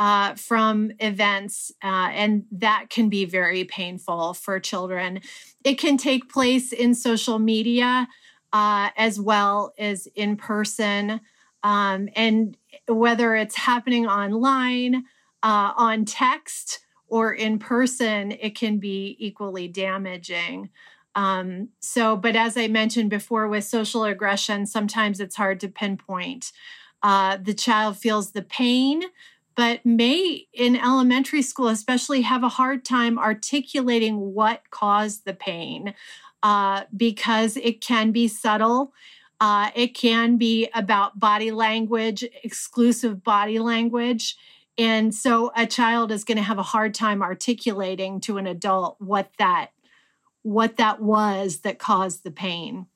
uh, 0.00 0.34
from 0.34 0.90
events, 0.98 1.70
uh, 1.84 2.08
and 2.12 2.46
that 2.50 2.86
can 2.88 3.10
be 3.10 3.26
very 3.26 3.64
painful 3.64 4.32
for 4.32 4.58
children. 4.58 5.20
It 5.62 5.74
can 5.74 5.98
take 5.98 6.32
place 6.32 6.72
in 6.72 6.94
social 6.94 7.38
media 7.38 8.08
uh, 8.52 8.88
as 8.96 9.20
well 9.20 9.74
as 9.78 10.08
in 10.16 10.36
person, 10.36 11.20
um, 11.62 12.08
and 12.16 12.56
whether 12.88 13.36
it's 13.36 13.54
happening 13.54 14.06
online, 14.06 15.04
uh, 15.42 15.72
on 15.76 16.06
text, 16.06 16.80
or 17.06 17.34
in 17.34 17.58
person, 17.58 18.32
it 18.32 18.56
can 18.56 18.78
be 18.78 19.16
equally 19.18 19.68
damaging. 19.68 20.70
Um, 21.14 21.68
so, 21.80 22.16
but 22.16 22.36
as 22.36 22.56
I 22.56 22.68
mentioned 22.68 23.10
before, 23.10 23.48
with 23.48 23.64
social 23.64 24.04
aggression, 24.04 24.64
sometimes 24.64 25.20
it's 25.20 25.36
hard 25.36 25.60
to 25.60 25.68
pinpoint. 25.68 26.52
Uh, 27.02 27.36
the 27.40 27.54
child 27.54 27.96
feels 27.96 28.32
the 28.32 28.42
pain, 28.42 29.02
but 29.54 29.84
may 29.84 30.46
in 30.52 30.76
elementary 30.76 31.42
school 31.42 31.68
especially 31.68 32.22
have 32.22 32.42
a 32.42 32.48
hard 32.48 32.84
time 32.84 33.18
articulating 33.18 34.34
what 34.34 34.70
caused 34.70 35.24
the 35.24 35.34
pain 35.34 35.94
uh, 36.42 36.84
because 36.96 37.56
it 37.56 37.80
can 37.80 38.12
be 38.12 38.28
subtle. 38.28 38.92
Uh, 39.40 39.70
it 39.74 39.94
can 39.94 40.36
be 40.36 40.68
about 40.74 41.18
body 41.18 41.50
language 41.50 42.24
exclusive 42.44 43.24
body 43.24 43.58
language 43.58 44.36
and 44.78 45.14
so 45.14 45.52
a 45.56 45.66
child 45.66 46.10
is 46.10 46.24
going 46.24 46.36
to 46.36 46.42
have 46.42 46.58
a 46.58 46.62
hard 46.62 46.94
time 46.94 47.22
articulating 47.22 48.20
to 48.20 48.38
an 48.38 48.46
adult 48.46 48.96
what 48.98 49.30
that 49.38 49.70
what 50.42 50.78
that 50.78 51.02
was 51.02 51.60
that 51.60 51.78
caused 51.78 52.24
the 52.24 52.30
pain 52.30 52.86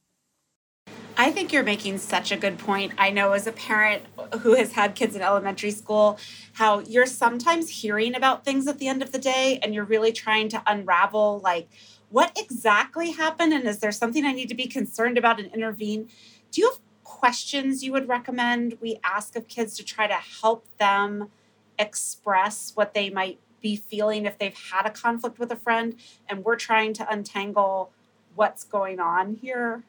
I 1.16 1.30
think 1.30 1.52
you're 1.52 1.62
making 1.62 1.99
such 1.99 2.33
a 2.33 2.37
good 2.37 2.59
point. 2.59 2.92
I 2.99 3.11
know 3.11 3.33
as 3.33 3.47
a 3.47 3.52
parent 3.52 4.02
who 4.40 4.54
has 4.54 4.73
had 4.73 4.97
kids 4.97 5.14
in 5.14 5.23
elementary 5.23 5.71
school, 5.71 6.18
how 6.54 6.80
you're 6.80 7.06
sometimes 7.06 7.68
hearing 7.68 8.16
about 8.16 8.44
things 8.44 8.66
at 8.66 8.78
the 8.78 8.88
end 8.88 9.00
of 9.00 9.12
the 9.12 9.18
day 9.18 9.61
and 9.62 9.73
you're 9.73 9.85
really 9.85 10.11
trying 10.11 10.49
to 10.49 10.62
unravel 10.66 11.40
like 11.44 11.68
what 12.11 12.37
exactly 12.37 13.12
happened 13.12 13.52
and 13.52 13.66
is 13.66 13.78
there 13.78 13.92
something 13.92 14.25
I 14.25 14.33
need 14.33 14.49
to 14.49 14.56
be 14.56 14.66
concerned 14.66 15.16
about 15.16 15.38
and 15.38 15.54
intervene? 15.54 16.09
Do 16.50 16.61
you 16.61 16.71
have 16.71 16.80
questions 17.04 17.85
you 17.85 17.92
would 17.92 18.09
recommend 18.09 18.78
we 18.80 18.99
ask 19.04 19.37
of 19.37 19.47
kids 19.47 19.76
to 19.76 19.85
try 19.85 20.09
to 20.09 20.14
help 20.14 20.66
them 20.78 21.30
express 21.78 22.73
what 22.75 22.92
they 22.92 23.09
might 23.09 23.38
be 23.61 23.76
feeling 23.76 24.26
if 24.26 24.37
they've 24.38 24.56
had 24.73 24.85
a 24.85 24.90
conflict 24.90 25.38
with 25.38 25.52
a 25.52 25.56
friend 25.56 25.94
and 26.28 26.44
we're 26.44 26.56
trying 26.56 26.92
to 26.92 27.09
untangle 27.09 27.92
what's 28.35 28.64
going 28.64 28.99
on 28.99 29.37
here? 29.40 29.85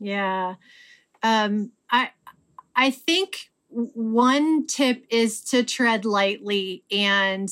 Yeah. 0.00 0.54
Um, 1.22 1.72
I 1.90 2.10
I 2.76 2.90
think 2.90 3.50
one 3.70 4.66
tip 4.66 5.04
is 5.10 5.40
to 5.42 5.64
tread 5.64 6.04
lightly 6.04 6.84
and 6.90 7.48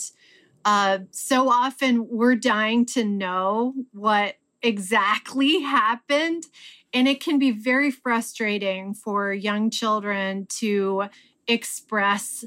uh, 0.65 0.99
so 1.11 1.51
often 1.51 2.07
we're 2.09 2.37
dying 2.37 2.87
to 2.87 3.05
know 3.05 3.75
what 3.93 4.37
exactly 4.63 5.61
happened 5.63 6.45
and 6.93 7.09
it 7.09 7.21
can 7.21 7.39
be 7.39 7.51
very 7.51 7.91
frustrating 7.91 8.95
for 8.95 9.33
young 9.33 9.71
children 9.71 10.47
to 10.49 11.05
express 11.47 12.45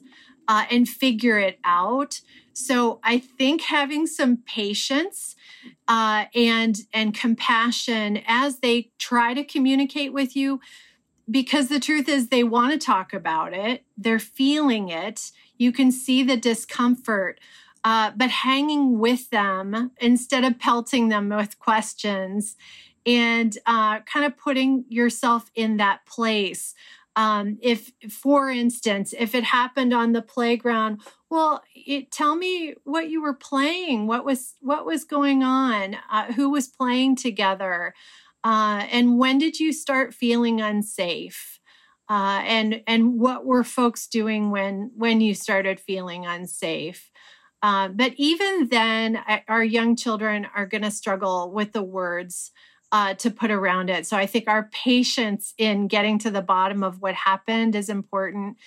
uh, 0.47 0.65
and 0.69 0.87
figure 0.87 1.39
it 1.39 1.59
out. 1.63 2.21
So 2.53 2.99
I 3.03 3.19
think 3.19 3.61
having 3.61 4.07
some 4.07 4.37
patience 4.37 5.35
uh, 5.87 6.25
and 6.33 6.77
and 6.93 7.13
compassion 7.13 8.21
as 8.27 8.59
they 8.59 8.91
try 8.97 9.33
to 9.33 9.43
communicate 9.43 10.13
with 10.13 10.35
you, 10.35 10.59
because 11.29 11.67
the 11.67 11.79
truth 11.79 12.07
is 12.07 12.27
they 12.27 12.43
want 12.43 12.71
to 12.71 12.85
talk 12.85 13.13
about 13.13 13.53
it, 13.53 13.83
they're 13.97 14.19
feeling 14.19 14.89
it. 14.89 15.31
You 15.57 15.71
can 15.71 15.91
see 15.91 16.23
the 16.23 16.37
discomfort. 16.37 17.39
Uh, 17.83 18.09
but 18.15 18.31
hanging 18.31 18.97
with 18.97 19.29
them 19.29 19.91
instead 20.01 20.43
of 20.43 20.57
pelting 20.57 21.09
them 21.09 21.29
with 21.29 21.59
questions 21.59 22.55
and 23.05 23.59
uh, 23.67 23.99
kind 23.99 24.25
of 24.25 24.35
putting 24.35 24.85
yourself 24.89 25.51
in 25.53 25.77
that 25.77 26.03
place 26.07 26.73
um, 27.15 27.57
if 27.61 27.91
for 28.09 28.49
instance 28.49 29.13
if 29.17 29.33
it 29.33 29.43
happened 29.43 29.93
on 29.93 30.11
the 30.11 30.21
playground 30.21 31.01
well 31.29 31.61
it, 31.73 32.11
tell 32.11 32.35
me 32.35 32.73
what 32.83 33.09
you 33.09 33.21
were 33.21 33.33
playing 33.33 34.07
what 34.07 34.25
was 34.25 34.55
what 34.61 34.85
was 34.85 35.03
going 35.03 35.43
on 35.43 35.95
uh, 36.11 36.31
who 36.33 36.49
was 36.49 36.67
playing 36.67 37.15
together 37.15 37.93
uh, 38.45 38.85
and 38.91 39.17
when 39.17 39.39
did 39.39 39.59
you 39.59 39.73
start 39.73 40.13
feeling 40.13 40.61
unsafe? 40.61 41.59
Uh, 42.07 42.43
and 42.45 42.83
and 42.85 43.19
what 43.19 43.43
were 43.43 43.63
folks 43.63 44.05
doing 44.05 44.51
when 44.51 44.91
when 44.95 45.19
you 45.19 45.33
started 45.33 45.79
feeling 45.79 46.27
unsafe? 46.27 47.09
Uh, 47.63 47.87
but 47.87 48.13
even 48.17 48.67
then 48.69 49.19
our 49.47 49.63
young 49.63 49.95
children 49.95 50.45
are 50.55 50.67
going 50.67 50.83
to 50.83 50.91
struggle 50.91 51.51
with 51.51 51.71
the 51.73 51.81
words 51.81 52.51
uh, 52.91 53.13
to 53.15 53.31
put 53.31 53.51
around 53.51 53.89
it. 53.89 54.05
So 54.05 54.17
I 54.17 54.25
think 54.25 54.47
our 54.47 54.69
patience 54.71 55.53
in 55.57 55.87
getting 55.87 56.19
to 56.19 56.31
the 56.31 56.41
bottom 56.41 56.83
of 56.83 57.01
what 57.01 57.15
happened 57.15 57.75
is 57.75 57.89
important. 57.89 58.57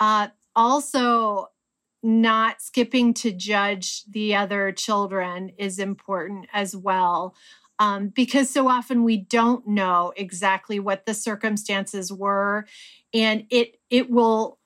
Uh, 0.00 0.28
also, 0.56 1.48
not 2.02 2.60
skipping 2.60 3.14
to 3.14 3.32
judge 3.32 4.04
the 4.04 4.34
other 4.34 4.70
children 4.72 5.50
is 5.56 5.78
important 5.78 6.46
as 6.52 6.76
well. 6.76 7.34
Um, 7.78 8.08
because 8.08 8.50
so 8.50 8.68
often 8.68 9.02
we 9.02 9.16
don't 9.16 9.66
know 9.66 10.12
exactly 10.16 10.78
what 10.78 11.06
the 11.06 11.14
circumstances 11.14 12.12
were 12.12 12.66
and 13.12 13.46
it 13.50 13.80
it 13.90 14.10
will 14.10 14.58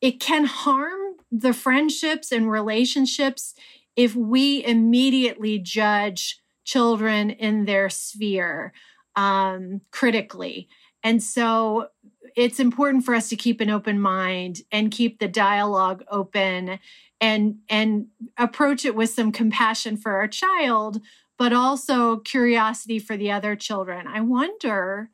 it 0.00 0.18
can 0.20 0.46
harm 0.46 1.16
the 1.30 1.52
friendships 1.52 2.32
and 2.32 2.50
relationships 2.50 3.54
if 3.94 4.16
we 4.16 4.64
immediately 4.64 5.58
judge 5.58 6.40
children 6.66 7.30
in 7.30 7.64
their 7.64 7.88
sphere 7.88 8.74
um, 9.14 9.80
critically. 9.90 10.68
And 11.02 11.22
so 11.22 11.88
it's 12.36 12.60
important 12.60 13.04
for 13.04 13.14
us 13.14 13.28
to 13.30 13.36
keep 13.36 13.60
an 13.60 13.70
open 13.70 13.98
mind 13.98 14.60
and 14.70 14.90
keep 14.90 15.18
the 15.18 15.28
dialogue 15.28 16.04
open 16.10 16.78
and 17.20 17.56
and 17.68 18.06
approach 18.36 18.84
it 18.84 18.94
with 18.94 19.10
some 19.10 19.32
compassion 19.32 19.96
for 19.96 20.12
our 20.12 20.28
child 20.28 21.00
but 21.38 21.52
also 21.52 22.18
curiosity 22.18 22.98
for 22.98 23.16
the 23.16 23.30
other 23.30 23.56
children 23.56 24.06
i 24.06 24.20
wonder 24.20 25.10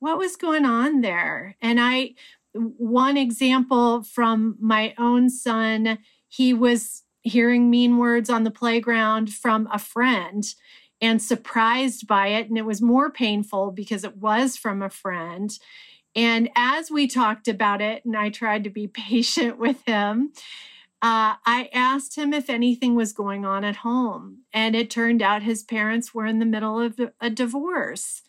what 0.00 0.18
was 0.18 0.34
going 0.34 0.64
on 0.64 1.00
there 1.00 1.56
and 1.62 1.80
i 1.80 2.12
one 2.52 3.16
example 3.16 4.02
from 4.02 4.56
my 4.60 4.94
own 4.98 5.30
son 5.30 5.98
he 6.28 6.52
was 6.52 7.04
hearing 7.22 7.70
mean 7.70 7.98
words 7.98 8.28
on 8.28 8.42
the 8.42 8.50
playground 8.50 9.32
from 9.32 9.68
a 9.72 9.78
friend 9.78 10.54
and 11.04 11.20
surprised 11.20 12.06
by 12.06 12.28
it. 12.28 12.48
And 12.48 12.56
it 12.56 12.64
was 12.64 12.80
more 12.80 13.10
painful 13.10 13.72
because 13.72 14.04
it 14.04 14.16
was 14.16 14.56
from 14.56 14.80
a 14.80 14.88
friend. 14.88 15.56
And 16.16 16.48
as 16.56 16.90
we 16.90 17.06
talked 17.06 17.46
about 17.46 17.82
it, 17.82 18.04
and 18.04 18.16
I 18.16 18.30
tried 18.30 18.64
to 18.64 18.70
be 18.70 18.86
patient 19.08 19.58
with 19.58 19.84
him, 19.86 20.32
uh, 21.02 21.36
I 21.44 21.68
asked 21.74 22.16
him 22.16 22.32
if 22.32 22.48
anything 22.48 22.94
was 22.94 23.12
going 23.12 23.44
on 23.44 23.64
at 23.64 23.76
home. 23.76 24.38
And 24.54 24.74
it 24.74 24.88
turned 24.88 25.20
out 25.20 25.42
his 25.42 25.62
parents 25.62 26.14
were 26.14 26.24
in 26.24 26.38
the 26.38 26.46
middle 26.46 26.80
of 26.80 26.98
a 27.20 27.28
divorce. 27.28 28.22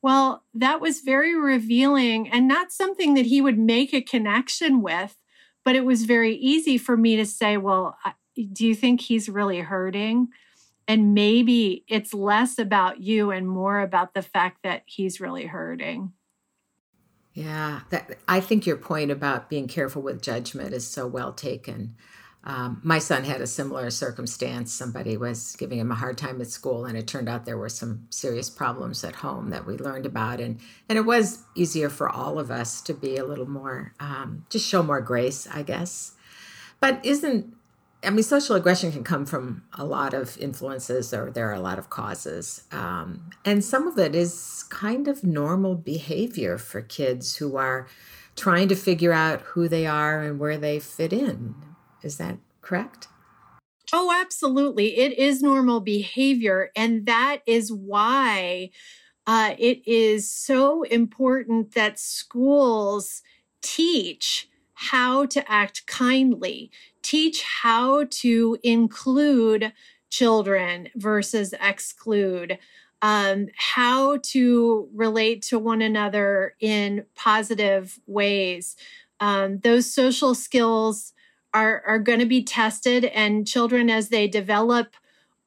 Well, 0.00 0.44
that 0.54 0.80
was 0.80 1.00
very 1.00 1.34
revealing 1.34 2.28
and 2.28 2.46
not 2.46 2.70
something 2.70 3.14
that 3.14 3.26
he 3.26 3.40
would 3.40 3.58
make 3.58 3.92
a 3.92 4.00
connection 4.00 4.80
with, 4.80 5.16
but 5.64 5.74
it 5.74 5.84
was 5.84 6.04
very 6.04 6.36
easy 6.36 6.78
for 6.78 6.96
me 6.96 7.16
to 7.16 7.26
say, 7.26 7.56
Well, 7.56 7.98
do 8.52 8.64
you 8.64 8.76
think 8.76 9.00
he's 9.00 9.28
really 9.28 9.60
hurting? 9.60 10.28
And 10.88 11.14
maybe 11.14 11.84
it's 11.88 12.14
less 12.14 12.58
about 12.58 13.00
you 13.00 13.30
and 13.32 13.48
more 13.48 13.80
about 13.80 14.14
the 14.14 14.22
fact 14.22 14.58
that 14.62 14.82
he's 14.86 15.20
really 15.20 15.46
hurting. 15.46 16.12
Yeah, 17.32 17.80
that, 17.90 18.18
I 18.28 18.40
think 18.40 18.66
your 18.66 18.76
point 18.76 19.10
about 19.10 19.50
being 19.50 19.68
careful 19.68 20.00
with 20.00 20.22
judgment 20.22 20.72
is 20.72 20.86
so 20.86 21.06
well 21.06 21.32
taken. 21.32 21.96
Um, 22.44 22.80
my 22.84 23.00
son 23.00 23.24
had 23.24 23.40
a 23.40 23.46
similar 23.46 23.90
circumstance. 23.90 24.72
Somebody 24.72 25.16
was 25.16 25.56
giving 25.56 25.80
him 25.80 25.90
a 25.90 25.96
hard 25.96 26.16
time 26.16 26.40
at 26.40 26.46
school, 26.46 26.84
and 26.84 26.96
it 26.96 27.08
turned 27.08 27.28
out 27.28 27.44
there 27.44 27.58
were 27.58 27.68
some 27.68 28.06
serious 28.10 28.48
problems 28.48 29.02
at 29.02 29.16
home 29.16 29.50
that 29.50 29.66
we 29.66 29.76
learned 29.76 30.06
about. 30.06 30.40
And, 30.40 30.60
and 30.88 30.96
it 30.96 31.04
was 31.04 31.42
easier 31.56 31.90
for 31.90 32.08
all 32.08 32.38
of 32.38 32.52
us 32.52 32.80
to 32.82 32.94
be 32.94 33.16
a 33.16 33.24
little 33.24 33.50
more, 33.50 33.92
um, 33.98 34.46
just 34.48 34.68
show 34.68 34.84
more 34.84 35.00
grace, 35.00 35.48
I 35.52 35.64
guess. 35.64 36.12
But 36.78 37.04
isn't 37.04 37.55
I 38.06 38.10
mean, 38.10 38.22
social 38.22 38.54
aggression 38.54 38.92
can 38.92 39.02
come 39.02 39.26
from 39.26 39.64
a 39.72 39.84
lot 39.84 40.14
of 40.14 40.38
influences, 40.38 41.12
or 41.12 41.30
there 41.30 41.50
are 41.50 41.54
a 41.54 41.60
lot 41.60 41.78
of 41.78 41.90
causes. 41.90 42.62
Um, 42.70 43.30
and 43.44 43.64
some 43.64 43.88
of 43.88 43.98
it 43.98 44.14
is 44.14 44.64
kind 44.70 45.08
of 45.08 45.24
normal 45.24 45.74
behavior 45.74 46.56
for 46.56 46.80
kids 46.82 47.36
who 47.36 47.56
are 47.56 47.88
trying 48.36 48.68
to 48.68 48.76
figure 48.76 49.12
out 49.12 49.40
who 49.40 49.66
they 49.66 49.86
are 49.86 50.22
and 50.22 50.38
where 50.38 50.56
they 50.56 50.78
fit 50.78 51.12
in. 51.12 51.56
Is 52.02 52.18
that 52.18 52.38
correct? 52.62 53.08
Oh, 53.92 54.16
absolutely. 54.16 54.98
It 54.98 55.18
is 55.18 55.42
normal 55.42 55.80
behavior. 55.80 56.70
And 56.76 57.06
that 57.06 57.42
is 57.46 57.72
why 57.72 58.70
uh, 59.26 59.54
it 59.58 59.86
is 59.86 60.30
so 60.30 60.82
important 60.84 61.74
that 61.74 61.98
schools 61.98 63.22
teach 63.62 64.48
how 64.74 65.24
to 65.24 65.50
act 65.50 65.86
kindly, 65.86 66.70
teach 67.06 67.44
how 67.62 68.04
to 68.10 68.58
include 68.64 69.72
children 70.10 70.88
versus 70.96 71.54
exclude, 71.60 72.58
um, 73.00 73.46
how 73.56 74.16
to 74.18 74.88
relate 74.92 75.42
to 75.42 75.58
one 75.58 75.82
another 75.82 76.54
in 76.58 77.04
positive 77.14 78.00
ways. 78.06 78.76
Um, 79.20 79.60
those 79.60 79.92
social 79.92 80.34
skills 80.34 81.12
are, 81.54 81.82
are 81.86 82.00
going 82.00 82.18
to 82.18 82.26
be 82.26 82.42
tested, 82.42 83.04
and 83.04 83.46
children, 83.46 83.88
as 83.88 84.08
they 84.08 84.26
develop, 84.26 84.94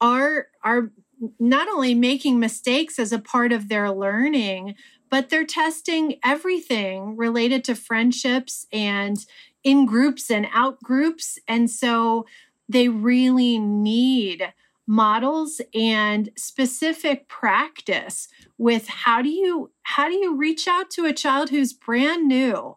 are 0.00 0.46
are 0.64 0.90
not 1.38 1.68
only 1.68 1.94
making 1.94 2.38
mistakes 2.40 2.98
as 2.98 3.12
a 3.12 3.18
part 3.18 3.52
of 3.52 3.68
their 3.68 3.90
learning, 3.92 4.74
but 5.10 5.28
they're 5.28 5.44
testing 5.44 6.18
everything 6.24 7.16
related 7.16 7.62
to 7.64 7.74
friendships 7.74 8.66
and 8.72 9.26
in 9.64 9.86
groups 9.86 10.30
and 10.30 10.46
out 10.52 10.82
groups. 10.82 11.38
And 11.46 11.70
so 11.70 12.26
they 12.68 12.88
really 12.88 13.58
need 13.58 14.52
models 14.90 15.60
and 15.72 16.30
specific 16.36 17.28
practice 17.28 18.26
with 18.58 18.88
how 18.88 19.22
do 19.22 19.28
you 19.28 19.70
how 19.82 20.08
do 20.08 20.14
you 20.14 20.34
reach 20.34 20.66
out 20.66 20.90
to 20.90 21.04
a 21.04 21.12
child 21.12 21.50
who's 21.50 21.72
brand 21.72 22.26
new 22.26 22.76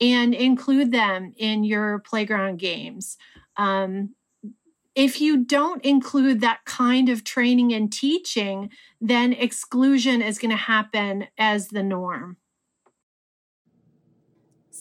and 0.00 0.32
include 0.32 0.92
them 0.92 1.34
in 1.36 1.62
your 1.62 1.98
playground 1.98 2.58
games 2.58 3.18
um, 3.58 4.14
if 4.94 5.20
you 5.20 5.44
don't 5.44 5.84
include 5.84 6.40
that 6.40 6.64
kind 6.64 7.10
of 7.10 7.22
training 7.22 7.70
and 7.74 7.92
teaching 7.92 8.70
then 8.98 9.34
exclusion 9.34 10.22
is 10.22 10.38
going 10.38 10.50
to 10.50 10.56
happen 10.56 11.26
as 11.36 11.68
the 11.68 11.82
norm 11.82 12.38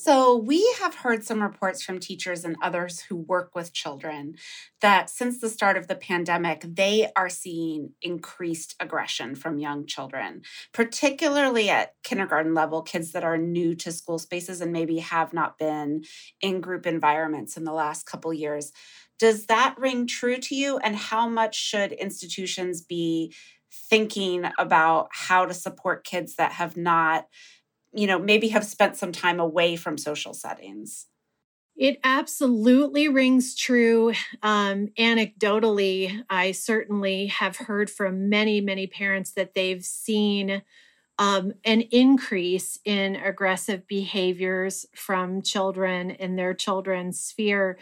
so, 0.03 0.35
we 0.35 0.75
have 0.79 0.95
heard 0.95 1.23
some 1.23 1.43
reports 1.43 1.83
from 1.83 1.99
teachers 1.99 2.43
and 2.43 2.55
others 2.59 3.01
who 3.01 3.15
work 3.15 3.53
with 3.53 3.71
children 3.71 4.33
that 4.81 5.11
since 5.11 5.39
the 5.39 5.47
start 5.47 5.77
of 5.77 5.87
the 5.87 5.93
pandemic, 5.93 6.65
they 6.67 7.11
are 7.15 7.29
seeing 7.29 7.91
increased 8.01 8.73
aggression 8.79 9.35
from 9.35 9.59
young 9.59 9.85
children, 9.85 10.41
particularly 10.73 11.69
at 11.69 11.93
kindergarten 12.01 12.55
level, 12.55 12.81
kids 12.81 13.11
that 13.11 13.23
are 13.23 13.37
new 13.37 13.75
to 13.75 13.91
school 13.91 14.17
spaces 14.17 14.59
and 14.59 14.73
maybe 14.73 14.97
have 14.97 15.33
not 15.33 15.59
been 15.59 16.03
in 16.41 16.61
group 16.61 16.87
environments 16.87 17.55
in 17.55 17.63
the 17.63 17.71
last 17.71 18.07
couple 18.07 18.33
years. 18.33 18.71
Does 19.19 19.45
that 19.45 19.75
ring 19.77 20.07
true 20.07 20.37
to 20.37 20.55
you? 20.55 20.79
And 20.79 20.95
how 20.95 21.29
much 21.29 21.55
should 21.55 21.91
institutions 21.91 22.81
be 22.81 23.35
thinking 23.71 24.45
about 24.57 25.09
how 25.11 25.45
to 25.45 25.53
support 25.53 26.03
kids 26.03 26.37
that 26.37 26.53
have 26.53 26.75
not? 26.75 27.27
You 27.93 28.07
know, 28.07 28.19
maybe 28.19 28.49
have 28.49 28.65
spent 28.65 28.95
some 28.95 29.11
time 29.11 29.39
away 29.39 29.75
from 29.75 29.97
social 29.97 30.33
settings. 30.33 31.07
It 31.75 31.99
absolutely 32.03 33.07
rings 33.07 33.55
true. 33.55 34.13
Um, 34.43 34.89
anecdotally, 34.99 36.23
I 36.29 36.51
certainly 36.51 37.27
have 37.27 37.57
heard 37.57 37.89
from 37.89 38.29
many, 38.29 38.61
many 38.61 38.87
parents 38.87 39.31
that 39.31 39.55
they've 39.55 39.83
seen 39.83 40.61
um, 41.17 41.53
an 41.63 41.81
increase 41.81 42.79
in 42.85 43.15
aggressive 43.15 43.87
behaviors 43.87 44.85
from 44.95 45.41
children 45.41 46.11
in 46.11 46.35
their 46.35 46.53
children's 46.53 47.19
sphere. 47.19 47.77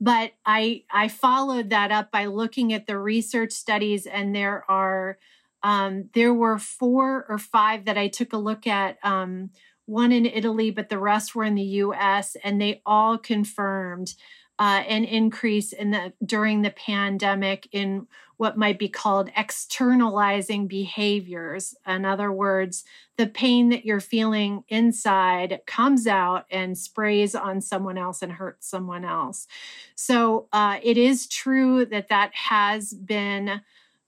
But 0.00 0.32
I, 0.44 0.84
I 0.90 1.08
followed 1.08 1.70
that 1.70 1.92
up 1.92 2.10
by 2.10 2.26
looking 2.26 2.72
at 2.72 2.86
the 2.86 2.98
research 2.98 3.52
studies, 3.52 4.06
and 4.06 4.34
there 4.34 4.64
are 4.70 5.18
um, 5.62 6.08
there 6.14 6.34
were 6.34 6.58
four 6.58 7.26
or 7.28 7.38
five 7.38 7.84
that 7.84 7.98
I 7.98 8.08
took 8.08 8.32
a 8.32 8.38
look 8.38 8.66
at. 8.66 8.98
Um, 9.02 9.50
one 9.86 10.12
in 10.12 10.26
Italy, 10.26 10.70
but 10.70 10.88
the 10.88 10.98
rest 10.98 11.34
were 11.34 11.44
in 11.44 11.56
the 11.56 11.62
U.S., 11.62 12.36
and 12.44 12.60
they 12.60 12.80
all 12.86 13.18
confirmed 13.18 14.14
uh, 14.58 14.82
an 14.86 15.04
increase 15.04 15.72
in 15.72 15.90
the 15.90 16.12
during 16.24 16.62
the 16.62 16.70
pandemic 16.70 17.68
in 17.72 18.06
what 18.36 18.56
might 18.56 18.78
be 18.78 18.88
called 18.88 19.30
externalizing 19.36 20.66
behaviors. 20.66 21.74
In 21.86 22.04
other 22.04 22.30
words, 22.30 22.84
the 23.16 23.26
pain 23.26 23.68
that 23.70 23.84
you're 23.84 24.00
feeling 24.00 24.64
inside 24.68 25.60
comes 25.66 26.06
out 26.06 26.46
and 26.50 26.76
sprays 26.76 27.34
on 27.34 27.60
someone 27.60 27.98
else 27.98 28.22
and 28.22 28.32
hurts 28.32 28.68
someone 28.68 29.04
else. 29.04 29.46
So 29.94 30.48
uh, 30.52 30.78
it 30.82 30.98
is 30.98 31.28
true 31.28 31.84
that 31.86 32.08
that 32.08 32.34
has 32.34 32.92
been 32.92 33.62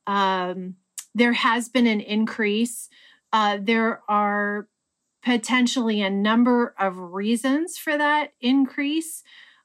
um, 0.07 0.77
there 1.15 1.33
has 1.33 1.69
been 1.69 1.87
an 1.87 2.01
increase. 2.01 2.89
Uh, 3.33 3.59
there 3.61 4.03
are 4.09 4.69
potentially 5.23 6.03
a 6.03 6.11
number 6.11 6.75
of 6.79 6.97
reasons 6.99 7.79
for 7.79 7.97
that 7.97 8.33
increase 8.41 9.23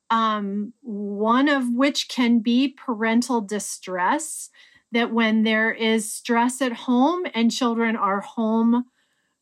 um, 0.09 0.73
one 0.81 1.47
of 1.47 1.71
which 1.73 2.09
can 2.09 2.39
be 2.39 2.69
parental 2.69 3.41
distress, 3.41 4.49
that 4.91 5.13
when 5.13 5.43
there 5.43 5.71
is 5.71 6.11
stress 6.11 6.61
at 6.61 6.73
home 6.73 7.25
and 7.33 7.51
children 7.51 7.95
are 7.95 8.21
home 8.21 8.85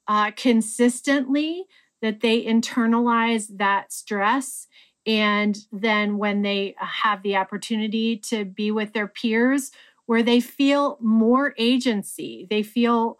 uh, 0.08 0.32
consistently, 0.32 1.66
that 2.02 2.20
they 2.20 2.44
internalize 2.44 3.48
that 3.58 3.94
stress. 3.94 4.68
And 5.06 5.58
then 5.72 6.18
when 6.18 6.42
they 6.42 6.76
have 6.78 7.24
the 7.24 7.38
opportunity 7.38 8.18
to 8.18 8.44
be 8.44 8.72
with 8.72 8.92
their 8.92 9.08
peers, 9.08 9.72
where 10.08 10.24
they 10.24 10.40
feel 10.40 10.98
more 11.00 11.54
agency, 11.58 12.48
they 12.50 12.64
feel 12.64 13.20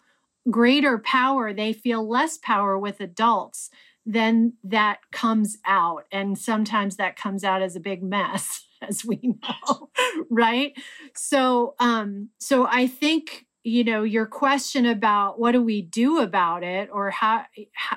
greater 0.50 0.98
power, 0.98 1.54
they 1.54 1.72
feel 1.72 2.08
less 2.08 2.38
power 2.38 2.78
with 2.78 3.00
adults 3.00 3.70
then 4.08 4.54
that 4.64 5.00
comes 5.12 5.58
out. 5.66 6.06
And 6.12 6.38
sometimes 6.38 6.96
that 6.96 7.18
comes 7.18 7.44
out 7.44 7.62
as 7.62 7.76
a 7.76 7.82
big 7.82 8.02
mess, 8.02 8.66
as 8.82 9.06
we 9.06 9.20
know, 9.22 9.90
right? 10.32 10.74
So, 11.14 11.76
um, 11.80 12.30
so 12.40 12.66
I 12.66 12.88
think 12.88 13.44
you 13.64 13.84
know 13.84 14.04
your 14.04 14.26
question 14.26 14.86
about 14.86 15.42
what 15.42 15.52
do 15.52 15.62
we 15.62 15.82
do 15.82 16.20
about 16.20 16.64
it 16.64 16.90
or 16.90 17.12
how 17.12 17.44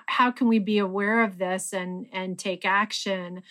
how 0.07 0.33
can 0.33 0.49
we 0.49 0.59
be 0.59 0.79
aware 0.79 1.23
of 1.23 1.39
this 1.39 1.73
and 1.73 2.07
and 2.13 2.37
take 2.37 2.65
action 2.65 3.43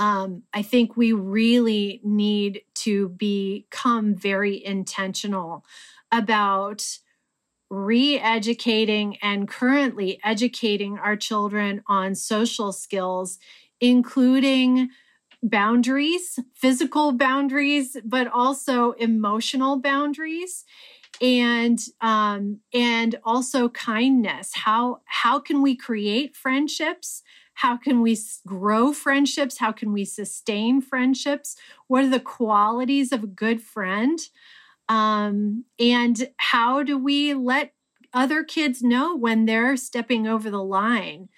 um, 0.00 0.42
i 0.52 0.62
think 0.62 0.96
we 0.96 1.12
really 1.12 2.00
need 2.02 2.62
to 2.74 3.10
become 3.10 4.14
very 4.16 4.64
intentional 4.64 5.64
about 6.10 6.84
re 7.70 8.18
educating 8.18 9.16
and 9.22 9.48
currently 9.48 10.20
educating 10.24 10.98
our 10.98 11.16
children 11.16 11.82
on 11.86 12.14
social 12.14 12.72
skills, 12.72 13.38
including 13.80 14.90
boundaries, 15.42 16.38
physical 16.54 17.12
boundaries, 17.12 17.96
but 18.04 18.26
also 18.26 18.92
emotional 18.92 19.80
boundaries 19.80 20.64
and 21.22 21.78
um, 22.00 22.60
and 22.74 23.16
also 23.24 23.68
kindness. 23.68 24.52
How 24.54 25.00
how 25.06 25.38
can 25.38 25.62
we 25.62 25.76
create 25.76 26.34
friendships 26.36 27.22
how 27.62 27.76
can 27.76 28.00
we 28.00 28.18
grow 28.46 28.92
friendships 28.92 29.58
how 29.58 29.72
can 29.72 29.92
we 29.92 30.04
sustain 30.04 30.80
friendships 30.80 31.56
what 31.86 32.04
are 32.04 32.10
the 32.10 32.20
qualities 32.20 33.12
of 33.12 33.24
a 33.24 33.28
good 33.28 33.62
friend 33.62 34.20
um, 34.90 35.66
and 35.78 36.28
how 36.38 36.82
do 36.82 36.98
we 36.98 37.32
let 37.32 37.72
other 38.12 38.42
kids 38.42 38.82
know 38.82 39.16
when 39.16 39.46
they're 39.46 39.76
stepping 39.76 40.26
over 40.26 40.50
the 40.50 40.62
line 40.62 41.28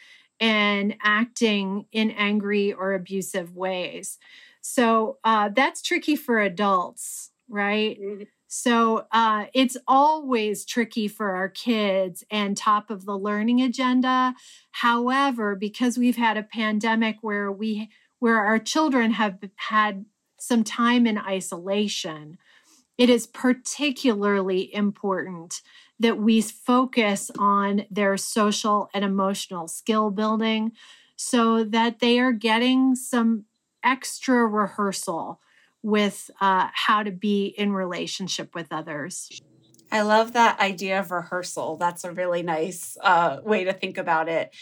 and 0.40 0.96
acting 1.02 1.84
in 1.92 2.10
angry 2.12 2.72
or 2.72 2.94
abusive 2.94 3.54
ways? 3.54 4.18
So 4.62 5.18
uh, 5.22 5.50
that's 5.54 5.82
tricky 5.82 6.16
for 6.16 6.40
adults, 6.40 7.30
right? 7.46 8.00
Mm-hmm. 8.00 8.22
So 8.54 9.06
uh, 9.10 9.46
it's 9.54 9.78
always 9.88 10.66
tricky 10.66 11.08
for 11.08 11.34
our 11.36 11.48
kids 11.48 12.22
and 12.30 12.54
top 12.54 12.90
of 12.90 13.06
the 13.06 13.16
learning 13.16 13.62
agenda. 13.62 14.34
However, 14.72 15.56
because 15.56 15.96
we've 15.96 16.18
had 16.18 16.36
a 16.36 16.42
pandemic 16.42 17.16
where 17.22 17.50
we 17.50 17.88
where 18.18 18.44
our 18.44 18.58
children 18.58 19.12
have 19.12 19.38
had 19.56 20.04
some 20.38 20.64
time 20.64 21.06
in 21.06 21.16
isolation, 21.16 22.36
it 22.98 23.08
is 23.08 23.26
particularly 23.26 24.72
important 24.74 25.62
that 25.98 26.18
we 26.18 26.42
focus 26.42 27.30
on 27.38 27.86
their 27.90 28.18
social 28.18 28.90
and 28.92 29.02
emotional 29.02 29.66
skill 29.66 30.10
building 30.10 30.72
so 31.16 31.64
that 31.64 32.00
they 32.00 32.20
are 32.20 32.32
getting 32.32 32.96
some 32.96 33.46
extra 33.82 34.46
rehearsal 34.46 35.40
with 35.82 36.30
uh, 36.40 36.68
how 36.72 37.02
to 37.02 37.10
be 37.10 37.46
in 37.46 37.72
relationship 37.72 38.54
with 38.54 38.68
others. 38.72 39.40
I 39.90 40.02
love 40.02 40.32
that 40.32 40.58
idea 40.58 41.00
of 41.00 41.10
rehearsal. 41.10 41.76
That's 41.76 42.04
a 42.04 42.12
really 42.12 42.42
nice 42.42 42.96
uh, 43.02 43.38
way 43.44 43.64
to 43.64 43.72
think 43.72 43.98
about 43.98 44.28
it 44.28 44.54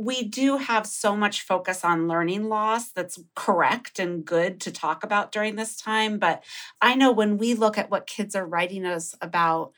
we 0.00 0.22
do 0.22 0.56
have 0.56 0.86
so 0.86 1.14
much 1.14 1.42
focus 1.42 1.84
on 1.84 2.08
learning 2.08 2.48
loss 2.48 2.90
that's 2.90 3.22
correct 3.34 3.98
and 3.98 4.24
good 4.24 4.58
to 4.58 4.72
talk 4.72 5.04
about 5.04 5.30
during 5.30 5.56
this 5.56 5.76
time. 5.76 6.18
But 6.18 6.42
I 6.80 6.94
know 6.94 7.12
when 7.12 7.36
we 7.36 7.52
look 7.52 7.76
at 7.76 7.90
what 7.90 8.06
kids 8.06 8.34
are 8.34 8.46
writing 8.46 8.86
us 8.86 9.14
about, 9.20 9.72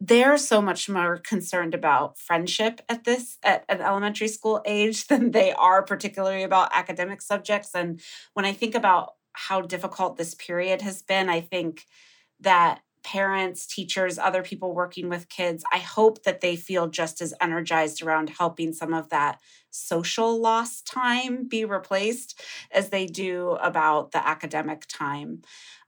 they're 0.00 0.38
so 0.38 0.62
much 0.62 0.88
more 0.88 1.18
concerned 1.18 1.74
about 1.74 2.18
friendship 2.18 2.80
at 2.88 3.04
this 3.04 3.36
at 3.42 3.66
an 3.68 3.82
elementary 3.82 4.28
school 4.28 4.62
age 4.64 5.06
than 5.08 5.32
they 5.32 5.52
are 5.52 5.82
particularly 5.82 6.42
about 6.42 6.70
academic 6.74 7.22
subjects 7.22 7.70
and 7.74 8.00
when 8.34 8.44
i 8.44 8.52
think 8.52 8.74
about 8.74 9.14
how 9.34 9.60
difficult 9.60 10.16
this 10.16 10.34
period 10.34 10.82
has 10.82 11.02
been 11.02 11.28
i 11.28 11.40
think 11.40 11.86
that 12.40 12.80
parents, 13.04 13.66
teachers, 13.66 14.18
other 14.18 14.42
people 14.42 14.74
working 14.74 15.08
with 15.08 15.28
kids, 15.28 15.62
I 15.70 15.78
hope 15.78 16.24
that 16.24 16.40
they 16.40 16.56
feel 16.56 16.88
just 16.88 17.20
as 17.20 17.34
energized 17.40 18.02
around 18.02 18.30
helping 18.30 18.72
some 18.72 18.92
of 18.92 19.10
that 19.10 19.40
social 19.70 20.40
loss 20.40 20.80
time 20.80 21.46
be 21.46 21.64
replaced 21.64 22.40
as 22.72 22.88
they 22.88 23.06
do 23.06 23.50
about 23.60 24.10
the 24.12 24.26
academic 24.26 24.86
time. 24.88 25.42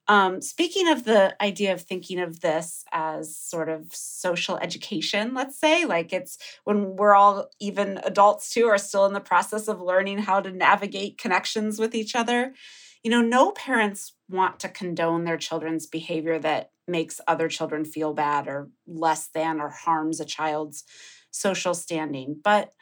Um, 0.09 0.41
speaking 0.41 0.89
of 0.89 1.03
the 1.03 1.35
idea 1.43 1.73
of 1.73 1.83
thinking 1.83 2.21
of 2.21 2.41
this 2.41 2.85
as 2.93 3.37
sort 3.37 3.69
of 3.69 3.93
social 3.93 4.57
education, 4.59 5.35
let's 5.35 5.59
say, 5.59 5.85
like 5.85 6.13
it's 6.13 6.39
when 6.63 6.95
we're 6.95 7.15
all, 7.15 7.49
even 7.59 7.99
adults 8.05 8.53
too, 8.53 8.67
are 8.67 8.79
still 8.79 9.07
in 9.07 9.15
the 9.15 9.21
process 9.21 9.67
of 9.67 9.81
learning 9.81 10.19
how 10.19 10.41
to 10.41 10.53
navigate 10.53 11.19
connections 11.19 11.81
with 11.81 11.93
each 11.95 12.15
other. 12.15 12.55
You 13.07 13.11
know, 13.11 13.23
no 13.23 13.53
parents 13.53 14.15
want 14.29 14.59
to 14.59 14.69
condone 14.69 15.23
their 15.23 15.37
children's 15.37 15.87
behavior 15.87 16.41
that 16.41 16.73
makes 16.89 17.21
other 17.29 17.49
children 17.49 17.85
feel 17.85 18.13
bad 18.15 18.49
or 18.49 18.69
less 18.85 19.29
than 19.29 19.61
or 19.61 19.69
harms 19.69 20.19
a 20.19 20.25
child's 20.25 20.83
social 21.31 21.73
standing. 21.73 22.41
But 22.43 22.73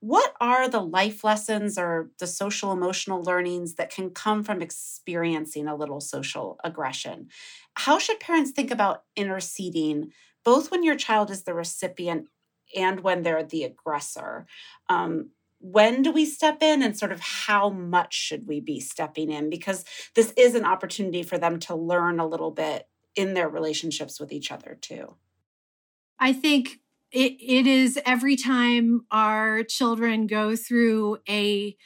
what 0.00 0.34
are 0.38 0.68
the 0.68 0.82
life 0.82 1.24
lessons 1.24 1.78
or 1.78 2.10
the 2.18 2.26
social 2.26 2.72
emotional 2.72 3.22
learnings 3.22 3.76
that 3.76 3.90
can 3.90 4.10
come 4.10 4.44
from 4.44 4.60
experiencing 4.60 5.66
a 5.66 5.76
little 5.76 6.02
social 6.02 6.58
aggression? 6.62 7.28
How 7.74 7.98
should 7.98 8.20
parents 8.20 8.50
think 8.50 8.70
about 8.70 9.04
interceding, 9.16 10.12
both 10.44 10.70
when 10.70 10.82
your 10.82 10.96
child 10.96 11.30
is 11.30 11.44
the 11.44 11.54
recipient 11.54 12.28
and 12.76 13.00
when 13.00 13.22
they're 13.22 13.44
the 13.44 13.64
aggressor? 13.64 14.46
Um, 14.90 15.30
when 15.60 16.02
do 16.02 16.10
we 16.10 16.24
step 16.24 16.62
in 16.62 16.82
and 16.82 16.98
sort 16.98 17.12
of 17.12 17.20
how 17.20 17.68
much 17.68 18.14
should 18.14 18.48
we 18.48 18.60
be 18.60 18.80
stepping 18.80 19.30
in? 19.30 19.50
Because 19.50 19.84
this 20.14 20.32
is 20.36 20.54
an 20.54 20.64
opportunity 20.64 21.22
for 21.22 21.38
them 21.38 21.58
to 21.60 21.74
learn 21.74 22.18
a 22.18 22.26
little 22.26 22.50
bit 22.50 22.88
in 23.14 23.34
their 23.34 23.48
relationships 23.48 24.18
with 24.18 24.32
each 24.32 24.50
other 24.50 24.78
too. 24.80 25.16
I 26.18 26.32
think 26.32 26.80
it, 27.12 27.36
it 27.40 27.66
is 27.66 27.98
every 28.06 28.36
time 28.36 29.04
our 29.10 29.62
children 29.64 30.26
go 30.26 30.56
through 30.56 31.18
a 31.28 31.76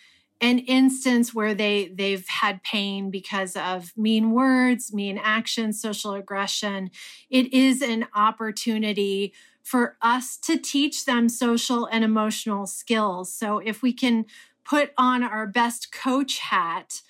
an 0.41 0.59
instance 0.59 1.33
where 1.33 1.55
they 1.55 1.89
they've 1.95 2.27
had 2.29 2.63
pain 2.63 3.11
because 3.11 3.57
of 3.57 3.93
mean 3.97 4.33
words, 4.33 4.93
mean 4.93 5.19
actions, 5.23 5.81
social 5.81 6.13
aggression, 6.13 6.91
it 7.31 7.53
is 7.53 7.81
an 7.81 8.07
opportunity 8.15 9.33
for 9.65 9.97
us 10.01 10.37
to 10.37 10.57
teach 10.57 11.07
them 11.07 11.29
social 11.29 11.87
and 11.87 12.05
emotional 12.05 12.67
skills. 12.67 13.33
So 13.33 13.59
if 13.59 13.83
we 13.83 13.93
can 13.93 14.27
put 14.65 14.93
on 14.97 15.23
our 15.23 15.47
best 15.47 15.91
coach 15.91 16.39
hat 16.39 17.03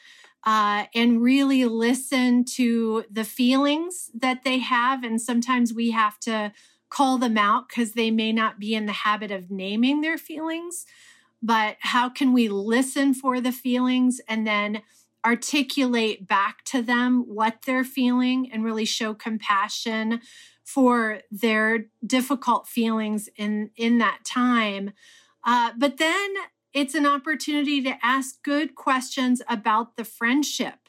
uh, 0.45 0.85
and 0.95 1.23
really 1.23 1.65
listen 1.65 2.45
to 2.45 3.05
the 3.11 3.25
feelings 3.25 4.11
that 4.15 4.45
they 4.45 4.59
have. 4.59 5.03
And 5.03 5.21
sometimes 5.21 5.73
we 5.73 5.91
have 5.91 6.19
to 6.21 6.53
call 6.91 7.19
them 7.19 7.37
out 7.37 7.69
because 7.69 7.93
they 7.93 8.11
may 8.11 8.33
not 8.33 8.59
be 8.59 8.75
in 8.75 8.87
the 8.87 8.93
habit 8.93 9.31
of 9.31 9.51
naming 9.51 10.01
their 10.01 10.19
feelings, 10.19 10.87
but 11.43 11.77
how 11.81 12.09
can 12.09 12.33
we 12.33 12.49
listen 12.49 13.15
for 13.15 13.41
the 13.41 13.53
feelings 13.53 14.21
and 14.29 14.47
then 14.47 14.83
articulate 15.25 16.29
back 16.29 16.63
to 16.65 16.83
them 16.83 17.25
what 17.27 17.63
they're 17.65 17.85
feeling 17.85 18.51
and 18.53 18.63
really 18.63 18.85
show 18.85 19.15
compassion 19.15 20.21
for 20.65 21.21
their 21.31 21.87
difficult 22.05 22.67
feelings 22.67 23.29
in 23.37 23.71
in 23.77 23.99
that 23.99 24.21
time. 24.25 24.93
Uh, 25.45 25.73
but 25.77 25.99
then 25.99 26.35
it's 26.73 26.95
an 26.95 27.07
opportunity 27.07 27.83
to 27.83 27.95
ask 28.03 28.43
good 28.43 28.75
questions 28.75 29.41
about 29.49 29.97
the 29.97 30.05
friendship. 30.05 30.89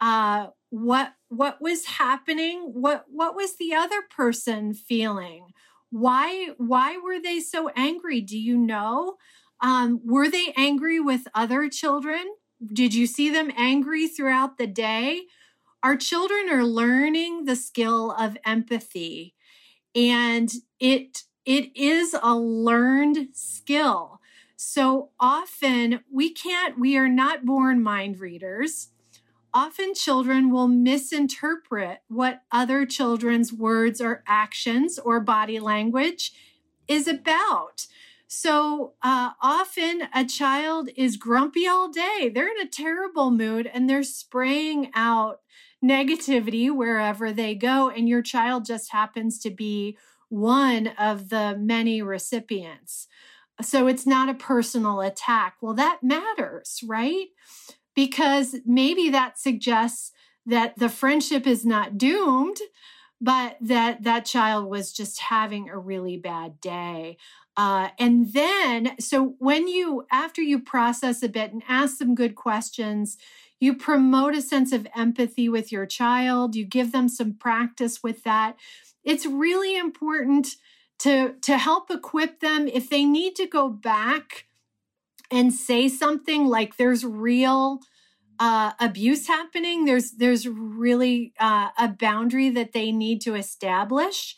Uh, 0.00 0.48
what 0.70 1.14
what 1.28 1.60
was 1.60 1.84
happening? 1.84 2.70
What 2.72 3.04
what 3.08 3.36
was 3.36 3.56
the 3.56 3.74
other 3.74 4.02
person 4.10 4.72
feeling? 4.74 5.52
Why 5.90 6.50
why 6.56 6.96
were 6.96 7.20
they 7.20 7.40
so 7.40 7.68
angry? 7.76 8.20
Do 8.20 8.38
you 8.38 8.56
know? 8.56 9.16
Um, 9.60 10.00
were 10.04 10.30
they 10.30 10.54
angry 10.56 11.00
with 11.00 11.28
other 11.34 11.68
children? 11.68 12.24
Did 12.72 12.94
you 12.94 13.06
see 13.06 13.30
them 13.30 13.50
angry 13.56 14.08
throughout 14.08 14.56
the 14.56 14.66
day? 14.66 15.22
Our 15.82 15.96
children 15.96 16.48
are 16.50 16.64
learning 16.64 17.44
the 17.44 17.56
skill 17.56 18.12
of 18.12 18.36
empathy 18.44 19.34
and 19.94 20.52
it 20.78 21.24
it 21.46 21.76
is 21.76 22.14
a 22.22 22.34
learned 22.36 23.28
skill. 23.32 24.20
So 24.56 25.10
often 25.18 26.00
we 26.12 26.32
can't 26.32 26.78
we 26.78 26.96
are 26.96 27.08
not 27.08 27.46
born 27.46 27.82
mind 27.82 28.20
readers. 28.20 28.90
Often 29.52 29.94
children 29.94 30.50
will 30.52 30.68
misinterpret 30.68 32.02
what 32.08 32.42
other 32.52 32.86
children's 32.86 33.52
words 33.52 34.00
or 34.00 34.22
actions 34.26 34.98
or 34.98 35.20
body 35.20 35.58
language 35.58 36.32
is 36.86 37.08
about. 37.08 37.86
So 38.28 38.94
uh, 39.02 39.30
often 39.42 40.02
a 40.14 40.24
child 40.24 40.88
is 40.96 41.16
grumpy 41.16 41.66
all 41.66 41.88
day. 41.90 42.30
They're 42.32 42.48
in 42.54 42.60
a 42.60 42.68
terrible 42.70 43.30
mood 43.32 43.68
and 43.72 43.90
they're 43.90 44.04
spraying 44.04 44.90
out 44.94 45.40
negativity 45.84 46.74
wherever 46.74 47.32
they 47.32 47.54
go. 47.54 47.88
And 47.88 48.08
your 48.08 48.22
child 48.22 48.64
just 48.64 48.92
happens 48.92 49.38
to 49.40 49.50
be 49.50 49.96
one 50.28 50.88
of 50.98 51.28
the 51.28 51.56
many 51.58 52.02
recipients. 52.02 53.08
So 53.62 53.86
it's 53.86 54.06
not 54.06 54.28
a 54.28 54.34
personal 54.34 55.00
attack. 55.00 55.56
Well, 55.60 55.74
that 55.74 56.00
matters, 56.02 56.80
right? 56.86 57.26
Because 57.94 58.56
maybe 58.64 59.10
that 59.10 59.38
suggests 59.38 60.12
that 60.46 60.78
the 60.78 60.88
friendship 60.88 61.46
is 61.46 61.66
not 61.66 61.98
doomed, 61.98 62.58
but 63.20 63.56
that 63.60 64.04
that 64.04 64.24
child 64.24 64.70
was 64.70 64.92
just 64.92 65.20
having 65.20 65.68
a 65.68 65.78
really 65.78 66.16
bad 66.16 66.60
day. 66.60 67.18
Uh, 67.56 67.88
and 67.98 68.32
then, 68.32 68.92
so 68.98 69.34
when 69.38 69.68
you, 69.68 70.06
after 70.10 70.40
you 70.40 70.58
process 70.58 71.22
a 71.22 71.28
bit 71.28 71.52
and 71.52 71.62
ask 71.68 71.98
some 71.98 72.14
good 72.14 72.34
questions, 72.34 73.18
you 73.60 73.76
promote 73.76 74.34
a 74.34 74.42
sense 74.42 74.72
of 74.72 74.86
empathy 74.96 75.48
with 75.48 75.70
your 75.70 75.86
child, 75.86 76.56
you 76.56 76.64
give 76.64 76.92
them 76.92 77.08
some 77.08 77.34
practice 77.34 78.02
with 78.02 78.24
that. 78.24 78.56
It's 79.04 79.26
really 79.26 79.76
important 79.76 80.56
to, 81.00 81.34
to 81.42 81.58
help 81.58 81.90
equip 81.90 82.40
them 82.40 82.66
if 82.66 82.90
they 82.90 83.04
need 83.04 83.36
to 83.36 83.46
go 83.46 83.68
back 83.68 84.46
and 85.30 85.52
say 85.52 85.88
something 85.88 86.46
like 86.46 86.76
there's 86.76 87.04
real 87.04 87.80
uh, 88.40 88.72
abuse 88.80 89.28
happening. 89.28 89.84
There's 89.84 90.12
there's 90.12 90.48
really 90.48 91.34
uh, 91.38 91.68
a 91.78 91.88
boundary 91.88 92.48
that 92.50 92.72
they 92.72 92.90
need 92.90 93.20
to 93.22 93.34
establish. 93.34 94.34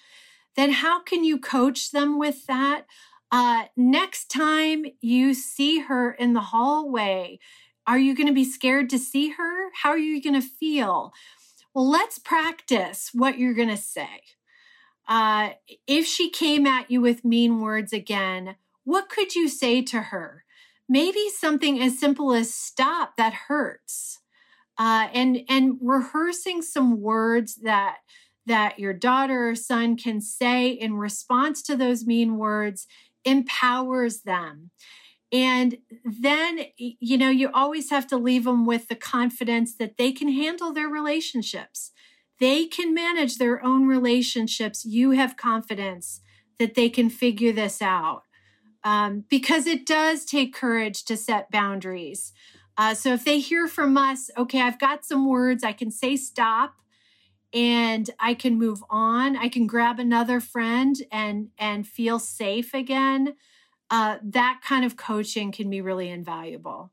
Then 0.57 0.73
how 0.73 1.01
can 1.01 1.25
you 1.25 1.39
coach 1.39 1.93
them 1.93 2.19
with 2.19 2.47
that? 2.47 2.85
Uh, 3.31 3.65
next 3.77 4.27
time 4.27 4.85
you 5.01 5.33
see 5.33 5.81
her 5.81 6.13
in 6.13 6.35
the 6.35 6.41
hallway, 6.41 7.39
are 7.87 7.99
you 7.99 8.15
going 8.15 8.29
to 8.29 8.33
be 8.33 8.45
scared 8.45 8.91
to 8.91 8.99
see 8.99 9.31
her? 9.31 9.71
How 9.83 9.91
are 9.91 9.99
you 9.99 10.23
going 10.23 10.41
to 10.41 10.47
feel? 10.47 11.13
Well, 11.75 11.89
let's 11.89 12.19
practice 12.19 13.11
what 13.13 13.39
you're 13.39 13.55
going 13.55 13.69
to 13.69 13.77
say. 13.77 14.23
Uh, 15.09 15.51
if 15.87 16.07
she 16.07 16.31
came 16.31 16.67
at 16.67 16.91
you 16.91 17.01
with 17.01 17.25
mean 17.25 17.61
words 17.61 17.93
again, 17.93 18.57
what 18.85 19.09
could 19.09 19.35
you 19.35 19.49
say 19.49 19.83
to 19.83 20.01
her? 20.01 20.45
Maybe 20.89 21.29
something 21.29 21.81
as 21.81 21.99
simple 21.99 22.33
as 22.33 22.53
stop, 22.53 23.17
that 23.17 23.33
hurts. 23.49 24.21
Uh, 24.79 25.09
and 25.13 25.43
and 25.49 25.77
rehearsing 25.81 26.63
some 26.63 27.01
words 27.01 27.57
that 27.57 27.99
that 28.47 28.79
your 28.79 28.93
daughter 28.93 29.51
or 29.51 29.55
son 29.55 29.97
can 29.97 30.21
say 30.21 30.69
in 30.69 30.95
response 30.95 31.63
to 31.63 31.77
those 31.77 32.07
mean 32.07 32.39
words 32.39 32.87
empowers 33.25 34.23
them. 34.23 34.71
And 35.33 35.79
then, 36.05 36.67
you 36.77 37.17
know, 37.17 37.31
you 37.31 37.51
always 37.55 37.89
have 37.91 38.07
to 38.09 38.19
leave 38.19 38.45
them 38.45 38.67
with 38.67 38.89
the 38.89 38.95
confidence 38.95 39.75
that 39.77 39.97
they 39.97 40.13
can 40.13 40.29
handle 40.29 40.73
their 40.73 40.89
relationships. 40.89 41.91
They 42.39 42.67
can 42.67 42.93
manage 42.93 43.39
their 43.39 43.65
own 43.65 43.87
relationships. 43.87 44.85
You 44.85 45.13
have 45.13 45.37
confidence 45.37 46.21
that 46.59 46.75
they 46.75 46.91
can 46.91 47.09
figure 47.09 47.53
this 47.53 47.81
out. 47.81 48.25
Um, 48.85 49.25
because 49.31 49.67
it 49.67 49.87
does 49.87 50.25
take 50.25 50.53
courage 50.53 51.05
to 51.05 51.17
set 51.17 51.51
boundaries. 51.51 52.33
Uh, 52.77 52.95
so 52.95 53.13
if 53.13 53.25
they 53.25 53.39
hear 53.39 53.69
from 53.69 53.97
us, 53.97 54.31
okay, 54.37 54.61
I've 54.61 54.81
got 54.81 55.05
some 55.05 55.29
words, 55.29 55.63
I 55.63 55.73
can 55.73 55.91
say 55.91 56.17
stop 56.17 56.75
and 57.55 58.09
I 58.19 58.35
can 58.35 58.59
move 58.59 58.83
on. 58.91 59.37
I 59.37 59.49
can 59.49 59.67
grab 59.67 59.99
another 59.99 60.41
friend 60.41 60.97
and 61.11 61.49
and 61.59 61.87
feel 61.87 62.19
safe 62.19 62.73
again. 62.75 63.35
Uh, 63.93 64.17
that 64.23 64.63
kind 64.65 64.87
of 64.87 64.97
coaching 64.97 65.53
can 65.53 65.69
be 65.69 65.83
really 65.83 66.09
invaluable. 66.09 66.91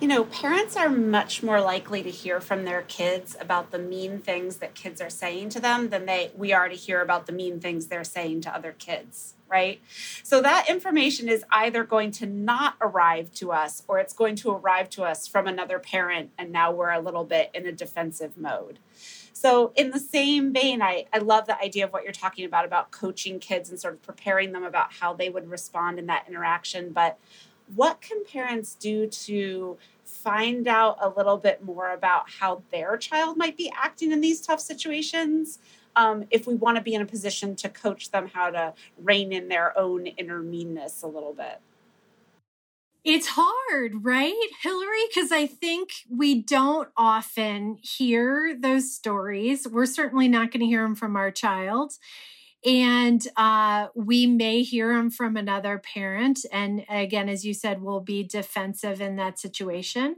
You 0.00 0.08
know, 0.08 0.24
parents 0.24 0.76
are 0.76 0.90
much 0.90 1.42
more 1.42 1.62
likely 1.62 2.02
to 2.02 2.10
hear 2.10 2.42
from 2.42 2.64
their 2.64 2.82
kids 2.82 3.36
about 3.40 3.70
the 3.70 3.78
mean 3.78 4.18
things 4.18 4.56
that 4.56 4.74
kids 4.74 5.00
are 5.00 5.08
saying 5.08 5.48
to 5.50 5.60
them 5.60 5.88
than 5.88 6.04
they 6.04 6.30
we 6.36 6.52
are 6.52 6.68
to 6.68 6.74
hear 6.74 7.00
about 7.00 7.24
the 7.24 7.32
mean 7.32 7.58
things 7.58 7.86
they're 7.86 8.04
saying 8.04 8.42
to 8.42 8.54
other 8.54 8.72
kids, 8.72 9.32
right? 9.48 9.80
So 10.22 10.42
that 10.42 10.68
information 10.68 11.30
is 11.30 11.42
either 11.50 11.84
going 11.84 12.10
to 12.12 12.26
not 12.26 12.74
arrive 12.78 13.32
to 13.36 13.52
us 13.52 13.82
or 13.88 13.98
it's 13.98 14.12
going 14.12 14.36
to 14.36 14.50
arrive 14.50 14.90
to 14.90 15.04
us 15.04 15.26
from 15.26 15.46
another 15.46 15.78
parent 15.78 16.32
and 16.36 16.52
now 16.52 16.70
we're 16.70 16.90
a 16.90 17.00
little 17.00 17.24
bit 17.24 17.50
in 17.54 17.64
a 17.64 17.72
defensive 17.72 18.36
mode. 18.36 18.78
So, 19.32 19.72
in 19.74 19.90
the 19.90 19.98
same 19.98 20.52
vein, 20.52 20.82
I, 20.82 21.06
I 21.12 21.18
love 21.18 21.46
the 21.46 21.58
idea 21.60 21.84
of 21.84 21.92
what 21.92 22.04
you're 22.04 22.12
talking 22.12 22.44
about, 22.44 22.64
about 22.64 22.90
coaching 22.90 23.38
kids 23.38 23.70
and 23.70 23.80
sort 23.80 23.94
of 23.94 24.02
preparing 24.02 24.52
them 24.52 24.62
about 24.62 24.92
how 24.92 25.14
they 25.14 25.30
would 25.30 25.48
respond 25.48 25.98
in 25.98 26.06
that 26.06 26.26
interaction. 26.28 26.92
But 26.92 27.18
what 27.74 28.00
can 28.00 28.24
parents 28.24 28.74
do 28.74 29.06
to 29.06 29.78
find 30.04 30.68
out 30.68 30.98
a 31.00 31.08
little 31.08 31.38
bit 31.38 31.64
more 31.64 31.92
about 31.92 32.28
how 32.28 32.62
their 32.70 32.96
child 32.96 33.36
might 33.38 33.56
be 33.56 33.72
acting 33.74 34.12
in 34.12 34.20
these 34.20 34.40
tough 34.40 34.60
situations? 34.60 35.58
Um, 35.96 36.24
if 36.30 36.46
we 36.46 36.54
want 36.54 36.76
to 36.76 36.82
be 36.82 36.94
in 36.94 37.02
a 37.02 37.06
position 37.06 37.54
to 37.56 37.68
coach 37.68 38.10
them 38.10 38.30
how 38.32 38.50
to 38.50 38.74
rein 38.98 39.32
in 39.32 39.48
their 39.48 39.76
own 39.78 40.06
inner 40.06 40.40
meanness 40.40 41.02
a 41.02 41.06
little 41.06 41.34
bit. 41.34 41.60
It's 43.04 43.26
hard, 43.30 44.04
right, 44.04 44.48
Hillary? 44.62 45.02
Because 45.12 45.32
I 45.32 45.46
think 45.46 45.90
we 46.08 46.40
don't 46.40 46.88
often 46.96 47.78
hear 47.82 48.56
those 48.58 48.94
stories. 48.94 49.66
We're 49.66 49.86
certainly 49.86 50.28
not 50.28 50.52
going 50.52 50.60
to 50.60 50.66
hear 50.66 50.82
them 50.82 50.94
from 50.94 51.16
our 51.16 51.32
child. 51.32 51.94
And 52.64 53.26
uh, 53.36 53.88
we 53.96 54.26
may 54.28 54.62
hear 54.62 54.94
them 54.94 55.10
from 55.10 55.36
another 55.36 55.78
parent. 55.78 56.46
And 56.52 56.84
again, 56.88 57.28
as 57.28 57.44
you 57.44 57.54
said, 57.54 57.82
we'll 57.82 58.00
be 58.00 58.22
defensive 58.22 59.00
in 59.00 59.16
that 59.16 59.40
situation. 59.40 60.14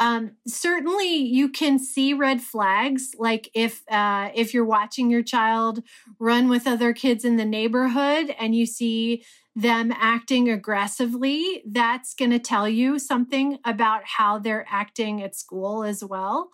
Um, 0.00 0.32
certainly, 0.46 1.14
you 1.14 1.48
can 1.48 1.78
see 1.78 2.12
red 2.12 2.42
flags, 2.42 3.14
like 3.18 3.48
if 3.54 3.82
uh, 3.90 4.30
if 4.34 4.52
you're 4.52 4.64
watching 4.64 5.10
your 5.10 5.22
child 5.22 5.82
run 6.18 6.48
with 6.48 6.66
other 6.66 6.92
kids 6.92 7.24
in 7.24 7.36
the 7.36 7.46
neighborhood, 7.46 8.34
and 8.38 8.54
you 8.54 8.66
see 8.66 9.24
them 9.56 9.90
acting 9.98 10.50
aggressively, 10.50 11.62
that's 11.66 12.12
going 12.12 12.30
to 12.30 12.38
tell 12.38 12.68
you 12.68 12.98
something 12.98 13.58
about 13.64 14.02
how 14.04 14.38
they're 14.38 14.66
acting 14.70 15.22
at 15.22 15.34
school 15.34 15.82
as 15.82 16.04
well. 16.04 16.50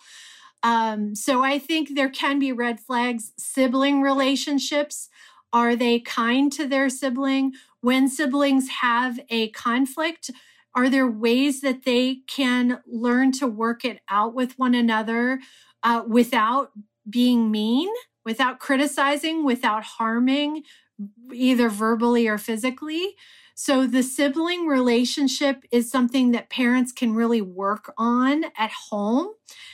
Um, 0.63 1.13
so 1.13 1.43
I 1.43 1.59
think 1.59 1.93
there 1.93 2.09
can 2.09 2.39
be 2.39 2.53
red 2.53 2.79
flags. 2.79 3.33
Sibling 3.37 4.01
relationships 4.01 5.09
are 5.51 5.75
they 5.75 5.99
kind 5.99 6.51
to 6.53 6.65
their 6.65 6.89
sibling? 6.89 7.53
When 7.81 8.07
siblings 8.07 8.69
have 8.81 9.19
a 9.29 9.49
conflict, 9.49 10.31
are 10.73 10.89
there 10.89 11.07
ways 11.07 11.61
that 11.61 11.83
they 11.83 12.21
can 12.27 12.79
learn 12.87 13.33
to 13.33 13.47
work 13.47 13.85
it 13.85 13.99
out 14.09 14.33
with 14.33 14.57
one 14.57 14.73
another 14.73 15.39
uh, 15.83 16.03
without 16.07 16.71
being 17.07 17.51
mean, 17.51 17.89
without 18.25 18.59
criticizing, 18.59 19.43
without 19.43 19.83
harming, 19.83 20.63
either 21.31 21.69
verbally 21.69 22.27
or 22.27 22.37
physically. 22.37 23.15
So 23.55 23.85
the 23.85 24.03
sibling 24.03 24.65
relationship 24.65 25.63
is 25.71 25.91
something 25.91 26.31
that 26.31 26.49
parents 26.49 26.91
can 26.91 27.13
really 27.13 27.41
work 27.41 27.93
on 27.97 28.45
at 28.57 28.71
home. 28.89 29.27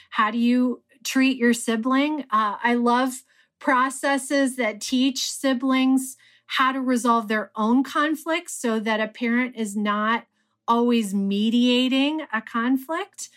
How 0.09 0.31
do 0.31 0.37
you 0.37 0.83
treat 1.03 1.37
your 1.37 1.53
sibling? 1.53 2.25
Uh, 2.29 2.57
I 2.61 2.75
love 2.75 3.23
processes 3.59 4.55
that 4.57 4.81
teach 4.81 5.31
siblings 5.31 6.17
how 6.45 6.71
to 6.71 6.81
resolve 6.81 7.27
their 7.27 7.51
own 7.55 7.83
conflicts 7.83 8.53
so 8.53 8.79
that 8.79 8.99
a 8.99 9.07
parent 9.07 9.55
is 9.55 9.75
not 9.75 10.25
always 10.67 11.13
mediating 11.13 12.21
a 12.33 12.41
conflict. 12.41 13.29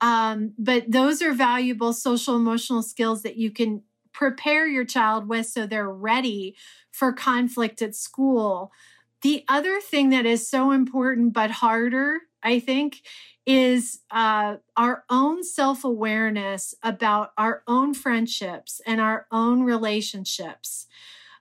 Um, 0.00 0.52
but 0.58 0.90
those 0.90 1.22
are 1.22 1.32
valuable 1.32 1.92
social 1.92 2.36
emotional 2.36 2.82
skills 2.82 3.22
that 3.22 3.36
you 3.36 3.50
can 3.50 3.82
prepare 4.12 4.66
your 4.66 4.84
child 4.84 5.28
with 5.28 5.46
so 5.46 5.66
they're 5.66 5.90
ready 5.90 6.56
for 6.90 7.12
conflict 7.12 7.82
at 7.82 7.94
school. 7.94 8.72
The 9.22 9.44
other 9.48 9.80
thing 9.80 10.10
that 10.10 10.26
is 10.26 10.48
so 10.48 10.72
important 10.72 11.32
but 11.32 11.50
harder, 11.50 12.20
I 12.42 12.58
think, 12.58 13.02
is 13.46 14.00
uh, 14.10 14.56
our 14.76 15.04
own 15.10 15.44
self 15.44 15.84
awareness 15.84 16.74
about 16.82 17.32
our 17.38 17.62
own 17.66 17.94
friendships 17.94 18.80
and 18.86 19.00
our 19.00 19.26
own 19.30 19.62
relationships. 19.62 20.86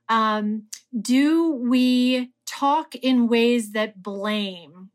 Um, 0.09 0.63
do 0.99 1.51
we 1.53 2.31
talk 2.45 2.95
in 2.95 3.27
ways 3.27 3.71
that 3.71 4.01
blame? 4.03 4.89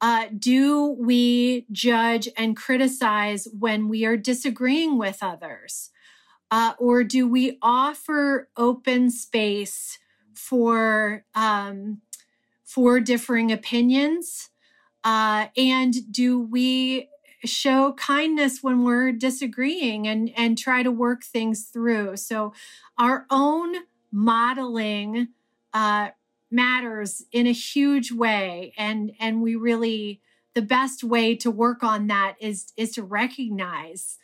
Uh, 0.00 0.26
do 0.38 0.96
we 1.00 1.66
judge 1.72 2.28
and 2.36 2.56
criticize 2.56 3.48
when 3.58 3.88
we 3.88 4.04
are 4.04 4.16
disagreeing 4.16 4.98
with 4.98 5.22
others? 5.22 5.90
Uh, 6.50 6.74
or 6.78 7.02
do 7.04 7.26
we 7.28 7.58
offer 7.60 8.48
open 8.56 9.10
space 9.10 9.98
for 10.32 11.24
um, 11.34 12.00
for 12.64 13.00
differing 13.00 13.50
opinions? 13.50 14.50
Uh, 15.02 15.46
and 15.56 16.12
do 16.12 16.38
we 16.38 17.08
show 17.44 17.92
kindness 17.92 18.62
when 18.62 18.84
we're 18.84 19.12
disagreeing 19.12 20.06
and 20.06 20.30
and 20.36 20.58
try 20.58 20.82
to 20.82 20.90
work 20.90 21.24
things 21.24 21.64
through? 21.64 22.16
So 22.16 22.52
our 22.98 23.26
own 23.30 23.74
modeling 24.12 25.28
uh, 25.74 26.10
matters 26.50 27.24
in 27.32 27.46
a 27.46 27.52
huge 27.52 28.12
way 28.12 28.72
and 28.76 29.12
and 29.18 29.42
we 29.42 29.56
really 29.56 30.20
the 30.54 30.62
best 30.62 31.04
way 31.04 31.34
to 31.36 31.50
work 31.50 31.82
on 31.82 32.06
that 32.06 32.36
is 32.40 32.72
is 32.76 32.92
to 32.92 33.02
recognize 33.02 34.18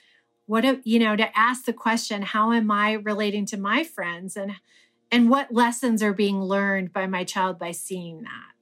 what 0.53 0.87
you 0.87 0.99
know 0.99 1.17
to 1.17 1.39
ask 1.39 1.65
the 1.65 1.73
question 1.73 2.21
how 2.21 2.53
am 2.53 2.71
i 2.71 2.93
relating 2.93 3.47
to 3.47 3.57
my 3.57 3.83
friends? 3.83 4.37
And 4.37 4.53
and 5.11 5.31
what 5.31 5.55
lessons 5.55 6.03
are 6.03 6.13
being 6.13 6.43
learned 6.43 6.93
by 6.93 7.07
my 7.07 7.25
child 7.25 7.59
by 7.59 7.73
seeing 7.73 8.23
that? 8.23 8.53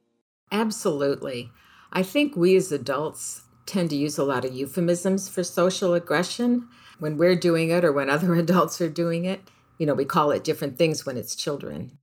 Absolutely. 0.53 1.51
I 1.93 2.05
think 2.05 2.37
we 2.37 2.55
as 2.55 2.71
adults 2.71 3.43
tend 3.67 3.91
to 3.91 3.97
use 3.97 4.19
a 4.19 4.25
lot 4.25 4.45
of 4.45 4.55
euphemisms 4.55 5.29
for 5.29 5.43
social 5.43 5.95
aggression 5.95 6.69
when 7.01 7.17
we're 7.17 7.35
doing 7.35 7.71
it 7.71 7.85
or 7.85 7.93
when 7.93 8.09
other 8.17 8.37
adults 8.37 8.81
are 8.81 8.89
doing 8.89 9.25
it. 9.25 9.41
You 9.79 9.87
know 9.87 9.95
we 9.95 10.05
call 10.05 10.31
it 10.31 10.45
different 10.45 10.79
things 10.79 11.05
when 11.05 11.17
it's 11.17 11.35
children. 11.35 11.99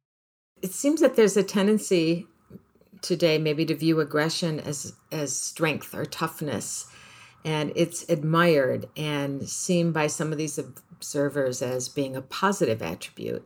It 0.62 0.74
seems 0.74 1.00
that 1.00 1.16
there's 1.16 1.38
a 1.38 1.44
tendency 1.44 2.28
today 3.02 3.38
maybe 3.38 3.64
to 3.64 3.76
view 3.76 4.02
aggression 4.02 4.60
as 4.60 4.98
as 5.14 5.40
strength 5.40 5.96
or 5.96 6.04
toughness 6.04 6.88
and 7.46 7.72
it's 7.76 8.08
admired 8.10 8.88
and 8.98 9.48
seen 9.48 9.92
by 9.92 10.08
some 10.08 10.32
of 10.32 10.38
these 10.38 10.58
observers 10.58 11.62
as 11.62 11.90
being 11.90 12.16
a 12.16 12.22
positive 12.22 12.82
attribute 12.82 13.46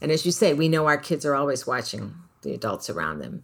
and 0.00 0.10
as 0.10 0.26
you 0.26 0.32
say 0.32 0.52
we 0.52 0.68
know 0.68 0.86
our 0.86 0.98
kids 0.98 1.24
are 1.24 1.34
always 1.34 1.66
watching 1.66 2.14
the 2.42 2.52
adults 2.52 2.90
around 2.90 3.18
them 3.18 3.42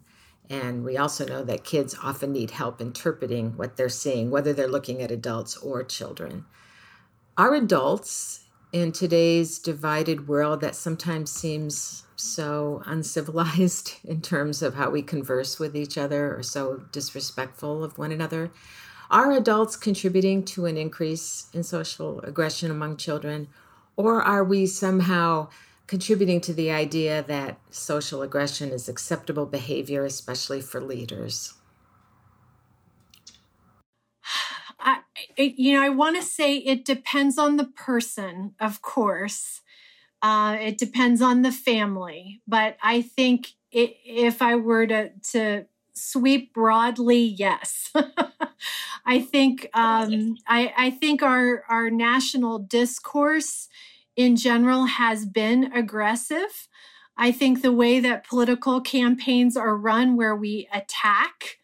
and 0.49 0.83
we 0.83 0.97
also 0.97 1.25
know 1.25 1.43
that 1.43 1.63
kids 1.63 1.95
often 2.03 2.33
need 2.33 2.51
help 2.51 2.81
interpreting 2.81 3.57
what 3.57 3.77
they're 3.77 3.89
seeing 3.89 4.29
whether 4.29 4.53
they're 4.53 4.67
looking 4.67 5.01
at 5.01 5.11
adults 5.11 5.57
or 5.57 5.83
children 5.83 6.45
our 7.37 7.55
adults 7.55 8.45
in 8.71 8.91
today's 8.91 9.59
divided 9.59 10.27
world 10.27 10.61
that 10.61 10.75
sometimes 10.75 11.31
seems 11.31 12.03
so 12.15 12.81
uncivilized 12.85 13.95
in 14.03 14.21
terms 14.21 14.61
of 14.61 14.75
how 14.75 14.89
we 14.89 15.01
converse 15.01 15.59
with 15.59 15.75
each 15.75 15.97
other 15.97 16.35
or 16.35 16.43
so 16.43 16.83
disrespectful 16.91 17.83
of 17.83 17.97
one 17.97 18.11
another. 18.11 18.51
Are 19.11 19.33
adults 19.33 19.75
contributing 19.75 20.45
to 20.45 20.67
an 20.67 20.77
increase 20.77 21.49
in 21.53 21.63
social 21.63 22.21
aggression 22.21 22.71
among 22.71 22.95
children? 22.95 23.49
Or 23.97 24.21
are 24.21 24.41
we 24.41 24.65
somehow 24.65 25.49
contributing 25.85 26.39
to 26.39 26.53
the 26.53 26.71
idea 26.71 27.21
that 27.27 27.59
social 27.69 28.21
aggression 28.21 28.69
is 28.69 28.87
acceptable 28.87 29.45
behavior, 29.45 30.05
especially 30.05 30.61
for 30.61 30.79
leaders? 30.79 31.55
I, 34.79 34.99
you 35.37 35.73
know, 35.73 35.83
I 35.83 35.89
want 35.89 36.15
to 36.15 36.21
say 36.23 36.55
it 36.55 36.85
depends 36.85 37.37
on 37.37 37.57
the 37.57 37.65
person, 37.65 38.55
of 38.61 38.81
course. 38.81 39.59
Uh, 40.21 40.55
it 40.61 40.77
depends 40.77 41.21
on 41.21 41.41
the 41.41 41.51
family, 41.51 42.41
but 42.47 42.77
I 42.81 43.01
think 43.01 43.49
it, 43.73 43.97
if 44.05 44.41
I 44.41 44.55
were 44.55 44.87
to 44.87 45.09
to 45.33 45.65
sweep 45.93 46.53
broadly, 46.53 47.19
yes. 47.19 47.91
I 49.05 49.19
think 49.19 49.69
um, 49.73 50.37
I, 50.47 50.73
I 50.77 50.89
think 50.91 51.23
our 51.23 51.63
our 51.69 51.89
national 51.89 52.59
discourse 52.59 53.67
in 54.15 54.35
general 54.35 54.85
has 54.85 55.25
been 55.25 55.71
aggressive. 55.73 56.67
I 57.17 57.31
think 57.31 57.61
the 57.61 57.71
way 57.71 57.99
that 57.99 58.27
political 58.27 58.81
campaigns 58.81 59.55
are 59.57 59.75
run, 59.75 60.15
where 60.15 60.35
we 60.35 60.67
attack 60.73 61.59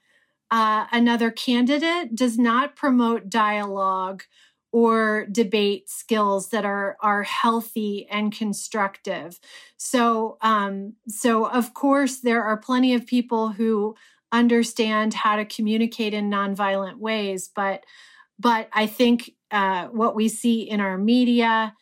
uh, 0.51 0.85
another 0.91 1.31
candidate, 1.31 2.15
does 2.15 2.37
not 2.37 2.75
promote 2.75 3.29
dialogue 3.29 4.23
or 4.71 5.25
debate 5.31 5.89
skills 5.89 6.49
that 6.49 6.65
are 6.65 6.97
are 7.01 7.23
healthy 7.23 8.07
and 8.11 8.31
constructive. 8.31 9.39
So 9.77 10.37
um, 10.41 10.93
so 11.07 11.45
of 11.45 11.73
course 11.73 12.19
there 12.19 12.43
are 12.43 12.57
plenty 12.57 12.93
of 12.93 13.07
people 13.07 13.49
who 13.49 13.95
understand 14.31 15.13
how 15.13 15.35
to 15.35 15.45
communicate 15.45 16.13
in 16.13 16.29
nonviolent 16.29 16.97
ways, 16.97 17.49
but 17.53 17.83
but 18.39 18.69
I 18.71 18.85
think 18.85 19.31
uh, 19.49 19.87
what 19.87 20.15
we 20.15 20.29
see 20.29 20.61
in 20.61 20.79
our 20.79 20.97
media 20.97 21.73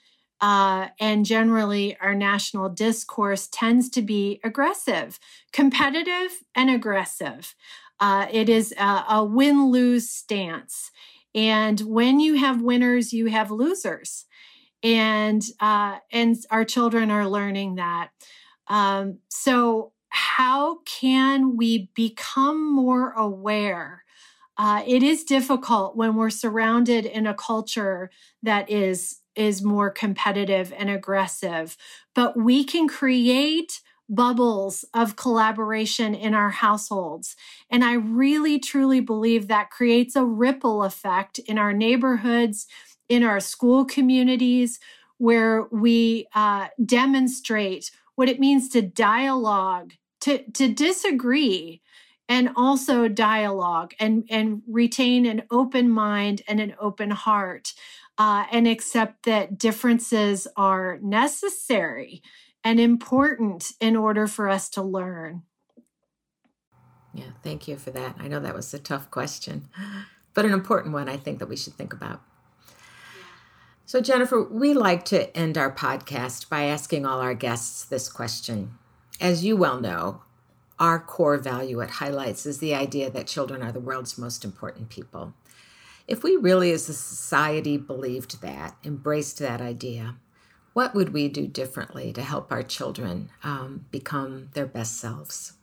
uh, 0.42 0.88
and 1.00 1.26
generally 1.26 1.98
our 2.00 2.14
national 2.14 2.70
discourse 2.70 3.48
tends 3.52 3.90
to 3.90 4.02
be 4.02 4.40
aggressive, 4.44 5.20
competitive, 5.52 6.44
and 6.54 6.70
aggressive. 6.70 7.56
Uh, 8.00 8.28
it 8.32 8.50
is 8.50 8.74
a, 8.78 9.04
a 9.10 9.24
win 9.24 9.72
lose 9.72 10.10
stance. 10.10 10.92
And 11.34 11.80
when 11.82 12.20
you 12.20 12.36
have 12.36 12.62
winners, 12.62 13.12
you 13.12 13.28
have 13.28 13.52
losers. 13.52 14.26
And 14.84 15.42
uh, 15.60 15.98
and 16.12 16.36
our 16.52 16.64
children 16.64 17.10
are 17.10 17.28
learning 17.28 17.76
that. 17.76 18.12
Um, 18.68 19.20
so 19.30 19.94
how 20.16 20.80
can 20.86 21.58
we 21.58 21.90
become 21.94 22.74
more 22.74 23.12
aware? 23.12 24.06
Uh, 24.58 24.82
it 24.88 25.04
is 25.04 25.26
difficult 25.26 25.98
when 25.98 26.16
we're 26.16 26.30
surrounded 26.30 27.06
in 27.06 27.28
a 27.28 27.34
culture 27.34 28.10
that 28.42 28.70
is 28.70 29.18
is 29.36 29.62
more 29.62 29.92
competitive 29.92 30.74
and 30.78 30.90
aggressive, 30.90 31.76
but 32.14 32.38
we 32.38 32.64
can 32.64 32.88
create 32.88 33.82
bubbles 34.08 34.86
of 34.94 35.18
collaboration 35.18 36.16
in 36.16 36.34
our 36.34 36.52
households. 36.52 37.36
And 37.70 37.84
I 37.84 37.96
really, 37.96 38.58
truly 38.58 39.02
believe 39.02 39.50
that 39.50 39.72
creates 39.72 40.16
a 40.16 40.24
ripple 40.24 40.84
effect 40.84 41.40
in 41.40 41.58
our 41.58 41.74
neighborhoods, 41.74 42.68
in 43.10 43.24
our 43.24 43.42
school 43.42 43.84
communities, 43.84 44.80
where 45.18 45.64
we 45.72 46.28
uh, 46.34 46.68
demonstrate 46.86 47.92
what 48.16 48.30
it 48.30 48.40
means 48.40 48.70
to 48.70 48.82
dialogue, 48.82 49.94
to, 50.22 50.44
to 50.52 50.74
disagree, 50.74 51.82
and 52.28 52.50
also 52.56 53.08
dialogue 53.08 53.94
and, 54.00 54.26
and 54.30 54.62
retain 54.68 55.26
an 55.26 55.44
open 55.52 55.90
mind 55.90 56.42
and 56.48 56.60
an 56.60 56.76
open 56.80 57.12
heart. 57.12 57.74
Uh, 58.18 58.46
and 58.50 58.66
accept 58.66 59.24
that 59.24 59.58
differences 59.58 60.48
are 60.56 60.98
necessary 61.02 62.22
and 62.66 62.80
important 62.80 63.72
in 63.80 63.96
order 63.96 64.26
for 64.26 64.50
us 64.50 64.70
to 64.70 64.82
learn? 64.82 65.44
Yeah, 67.14 67.30
thank 67.44 67.68
you 67.68 67.78
for 67.78 67.92
that. 67.92 68.16
I 68.20 68.28
know 68.28 68.42
that 68.42 68.56
was 68.56 68.74
a 68.74 68.80
tough 68.80 69.10
question, 69.12 69.70
but 70.34 70.44
an 70.44 70.52
important 70.52 70.94
one 70.94 71.08
I 71.08 71.16
think 71.16 71.40
that 71.40 71.48
we 71.48 71.56
should 71.56 71.76
think 71.76 71.94
about. 71.94 72.22
So, 73.86 74.02
Jennifer, 74.02 74.44
we 74.44 74.74
like 74.74 75.06
to 75.06 75.36
end 75.38 75.58
our 75.58 75.74
podcast 75.74 76.50
by 76.50 76.64
asking 76.64 77.06
all 77.06 77.22
our 77.22 77.36
guests 77.36 77.86
this 77.86 78.10
question. 78.10 78.74
As 79.22 79.46
you 79.46 79.56
well 79.56 79.80
know, 79.80 80.22
our 80.80 81.00
core 81.00 81.38
value 81.38 81.82
at 81.82 81.90
Highlights 81.90 82.46
is 82.46 82.60
the 82.60 82.76
idea 82.76 83.10
that 83.10 83.28
children 83.28 83.62
are 83.62 83.72
the 83.72 83.80
world's 83.80 84.18
most 84.18 84.44
important 84.44 84.90
people. 84.90 85.34
If 86.08 86.22
we 86.22 86.36
really, 86.36 86.72
as 86.72 86.90
a 86.90 86.94
society, 86.94 87.78
believed 87.78 88.42
that, 88.42 88.76
embraced 88.84 89.40
that 89.40 89.62
idea, 89.62 90.18
what 90.74 90.94
would 90.94 91.14
we 91.14 91.30
do 91.30 91.48
differently 91.48 92.12
to 92.14 92.22
help 92.22 92.52
our 92.52 92.62
children 92.62 93.30
um, 93.44 93.86
become 93.92 94.50
their 94.54 94.66
best 94.66 95.00
selves? 95.00 95.54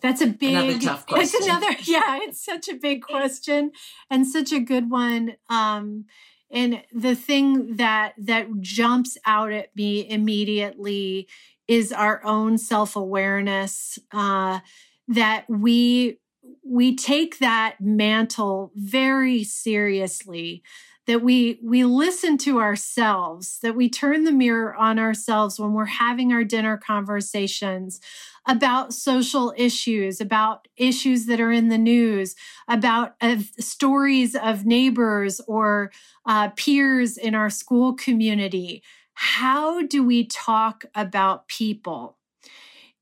That's 0.00 0.20
a 0.20 0.26
big, 0.26 0.54
another 0.54 0.78
tough 0.78 1.06
question. 1.06 1.40
It's 1.40 1.46
another, 1.46 1.76
yeah, 1.84 2.18
it's 2.22 2.44
such 2.44 2.68
a 2.68 2.74
big 2.74 3.02
question 3.02 3.72
and 4.10 4.26
such 4.26 4.52
a 4.52 4.60
good 4.60 4.90
one. 4.90 5.36
Um, 5.48 6.06
and 6.50 6.82
the 6.92 7.14
thing 7.14 7.76
that 7.76 8.14
that 8.18 8.60
jumps 8.60 9.18
out 9.26 9.52
at 9.52 9.74
me 9.76 10.08
immediately 10.08 11.28
is 11.68 11.92
our 11.92 12.24
own 12.24 12.58
self-awareness 12.58 13.98
uh, 14.12 14.60
that 15.06 15.44
we 15.48 16.18
we 16.64 16.96
take 16.96 17.38
that 17.38 17.76
mantle 17.80 18.72
very 18.74 19.44
seriously 19.44 20.62
that 21.06 21.22
we 21.22 21.58
we 21.62 21.84
listen 21.84 22.36
to 22.36 22.60
ourselves 22.60 23.58
that 23.62 23.74
we 23.74 23.88
turn 23.88 24.24
the 24.24 24.32
mirror 24.32 24.74
on 24.74 24.98
ourselves 24.98 25.58
when 25.58 25.72
we're 25.72 25.86
having 25.86 26.32
our 26.32 26.44
dinner 26.44 26.76
conversations 26.76 28.00
about 28.46 28.94
social 28.94 29.52
issues 29.56 30.20
about 30.20 30.68
issues 30.76 31.26
that 31.26 31.40
are 31.40 31.52
in 31.52 31.68
the 31.68 31.78
news 31.78 32.34
about 32.66 33.14
uh, 33.20 33.36
stories 33.58 34.34
of 34.34 34.64
neighbors 34.66 35.40
or 35.46 35.90
uh, 36.26 36.48
peers 36.50 37.16
in 37.16 37.34
our 37.34 37.50
school 37.50 37.94
community 37.94 38.82
how 39.20 39.82
do 39.82 40.04
we 40.04 40.24
talk 40.24 40.84
about 40.94 41.48
people? 41.48 42.16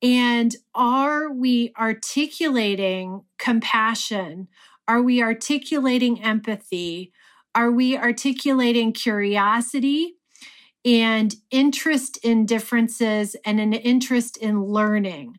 And 0.02 0.56
are 0.74 1.30
we 1.30 1.74
articulating 1.78 3.24
compassion? 3.38 4.48
Are 4.88 5.02
we 5.02 5.22
articulating 5.22 6.22
empathy? 6.22 7.12
Are 7.54 7.70
we 7.70 7.98
articulating 7.98 8.94
curiosity 8.94 10.14
and 10.86 11.34
interest 11.50 12.18
in 12.22 12.46
differences 12.46 13.36
and 13.44 13.60
an 13.60 13.74
interest 13.74 14.38
in 14.38 14.64
learning? 14.64 15.36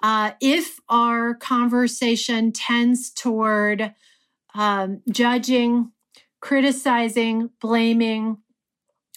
Uh, 0.00 0.30
if 0.40 0.78
our 0.88 1.34
conversation 1.34 2.52
tends 2.52 3.10
toward 3.10 3.92
um, 4.54 5.02
judging, 5.10 5.90
criticizing, 6.40 7.50
blaming, 7.60 8.36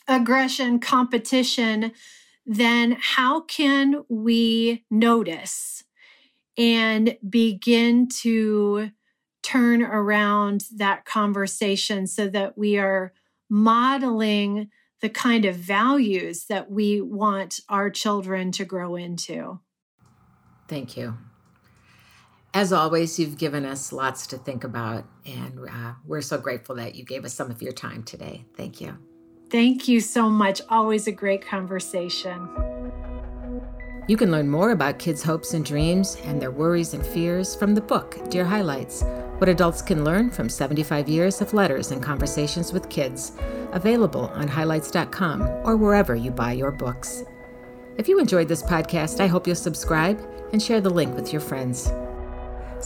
aggression, 0.08 0.80
competition, 0.80 1.92
then 2.46 2.98
how 3.00 3.42
can 3.42 4.04
we 4.10 4.86
notice 4.90 5.84
and 6.58 7.18
begin 7.30 8.08
to 8.08 8.92
turn 9.44 9.84
around 9.84 10.66
that 10.76 11.06
conversation 11.06 12.08
so 12.08 12.28
that 12.28 12.58
we 12.58 12.78
are 12.78 13.14
modeling 13.50 14.70
the 15.02 15.10
kind 15.10 15.46
of 15.46 15.56
values 15.56 16.46
that 16.46 16.72
we 16.72 17.02
want 17.02 17.60
our 17.70 17.90
children 17.90 18.52
to 18.52 18.66
grow 18.66 18.96
into. 18.96 19.60
Thank 20.68 20.98
you. 20.98 21.18
As 22.54 22.74
always, 22.74 23.20
you've 23.20 23.38
given 23.38 23.66
us 23.66 23.94
lots 23.94 24.28
to 24.28 24.38
think 24.38 24.64
about, 24.64 25.06
and 25.26 25.60
uh, 25.70 25.94
we're 26.06 26.22
so 26.22 26.38
grateful 26.40 26.76
that 26.76 26.96
you 26.96 27.06
gave 27.06 27.24
us 27.24 27.34
some 27.34 27.52
of 27.52 27.62
your 27.62 27.74
time 27.74 28.04
today. 28.04 28.46
Thank 28.56 28.82
you. 28.82 28.98
Thank 29.50 29.88
you 29.88 30.02
so 30.02 30.30
much. 30.30 30.62
Always 30.70 31.08
a 31.08 31.12
great 31.12 31.46
conversation. 31.46 32.50
You 34.08 34.16
can 34.16 34.32
learn 34.32 34.48
more 34.48 34.72
about 34.72 35.00
kids' 35.00 35.24
hopes 35.24 35.54
and 35.54 35.66
dreams 35.66 36.18
and 36.24 36.42
their 36.42 36.52
worries 36.52 36.94
and 36.94 37.06
fears 37.06 37.56
from 37.56 37.76
the 37.76 37.82
book, 37.82 38.18
Dear 38.30 38.46
Highlights 38.46 39.04
What 39.38 39.50
Adults 39.50 39.82
Can 39.82 40.06
Learn 40.06 40.32
from 40.32 40.48
75 40.48 41.10
Years 41.10 41.42
of 41.42 41.54
Letters 41.54 41.92
and 41.92 42.02
Conversations 42.02 42.72
with 42.72 42.90
Kids, 42.90 43.34
available 43.74 44.30
on 44.34 44.48
highlights.com 44.48 45.42
or 45.66 45.76
wherever 45.76 46.16
you 46.16 46.32
buy 46.32 46.54
your 46.54 46.72
books. 46.72 47.24
If 47.98 48.08
you 48.08 48.20
enjoyed 48.20 48.48
this 48.48 48.64
podcast, 48.64 49.20
I 49.20 49.28
hope 49.28 49.46
you'll 49.46 49.56
subscribe 49.56 50.22
and 50.54 50.62
share 50.62 50.80
the 50.80 50.90
link 50.90 51.16
with 51.16 51.34
your 51.34 51.42
friends. 51.42 51.92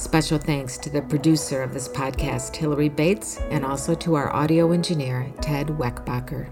Special 0.01 0.39
thanks 0.39 0.79
to 0.79 0.89
the 0.89 1.03
producer 1.03 1.61
of 1.61 1.75
this 1.75 1.87
podcast, 1.87 2.55
Hillary 2.55 2.89
Bates, 2.89 3.37
and 3.51 3.63
also 3.63 3.93
to 3.93 4.15
our 4.15 4.35
audio 4.35 4.71
engineer, 4.71 5.31
Ted 5.41 5.67
Weckbacher. 5.67 6.49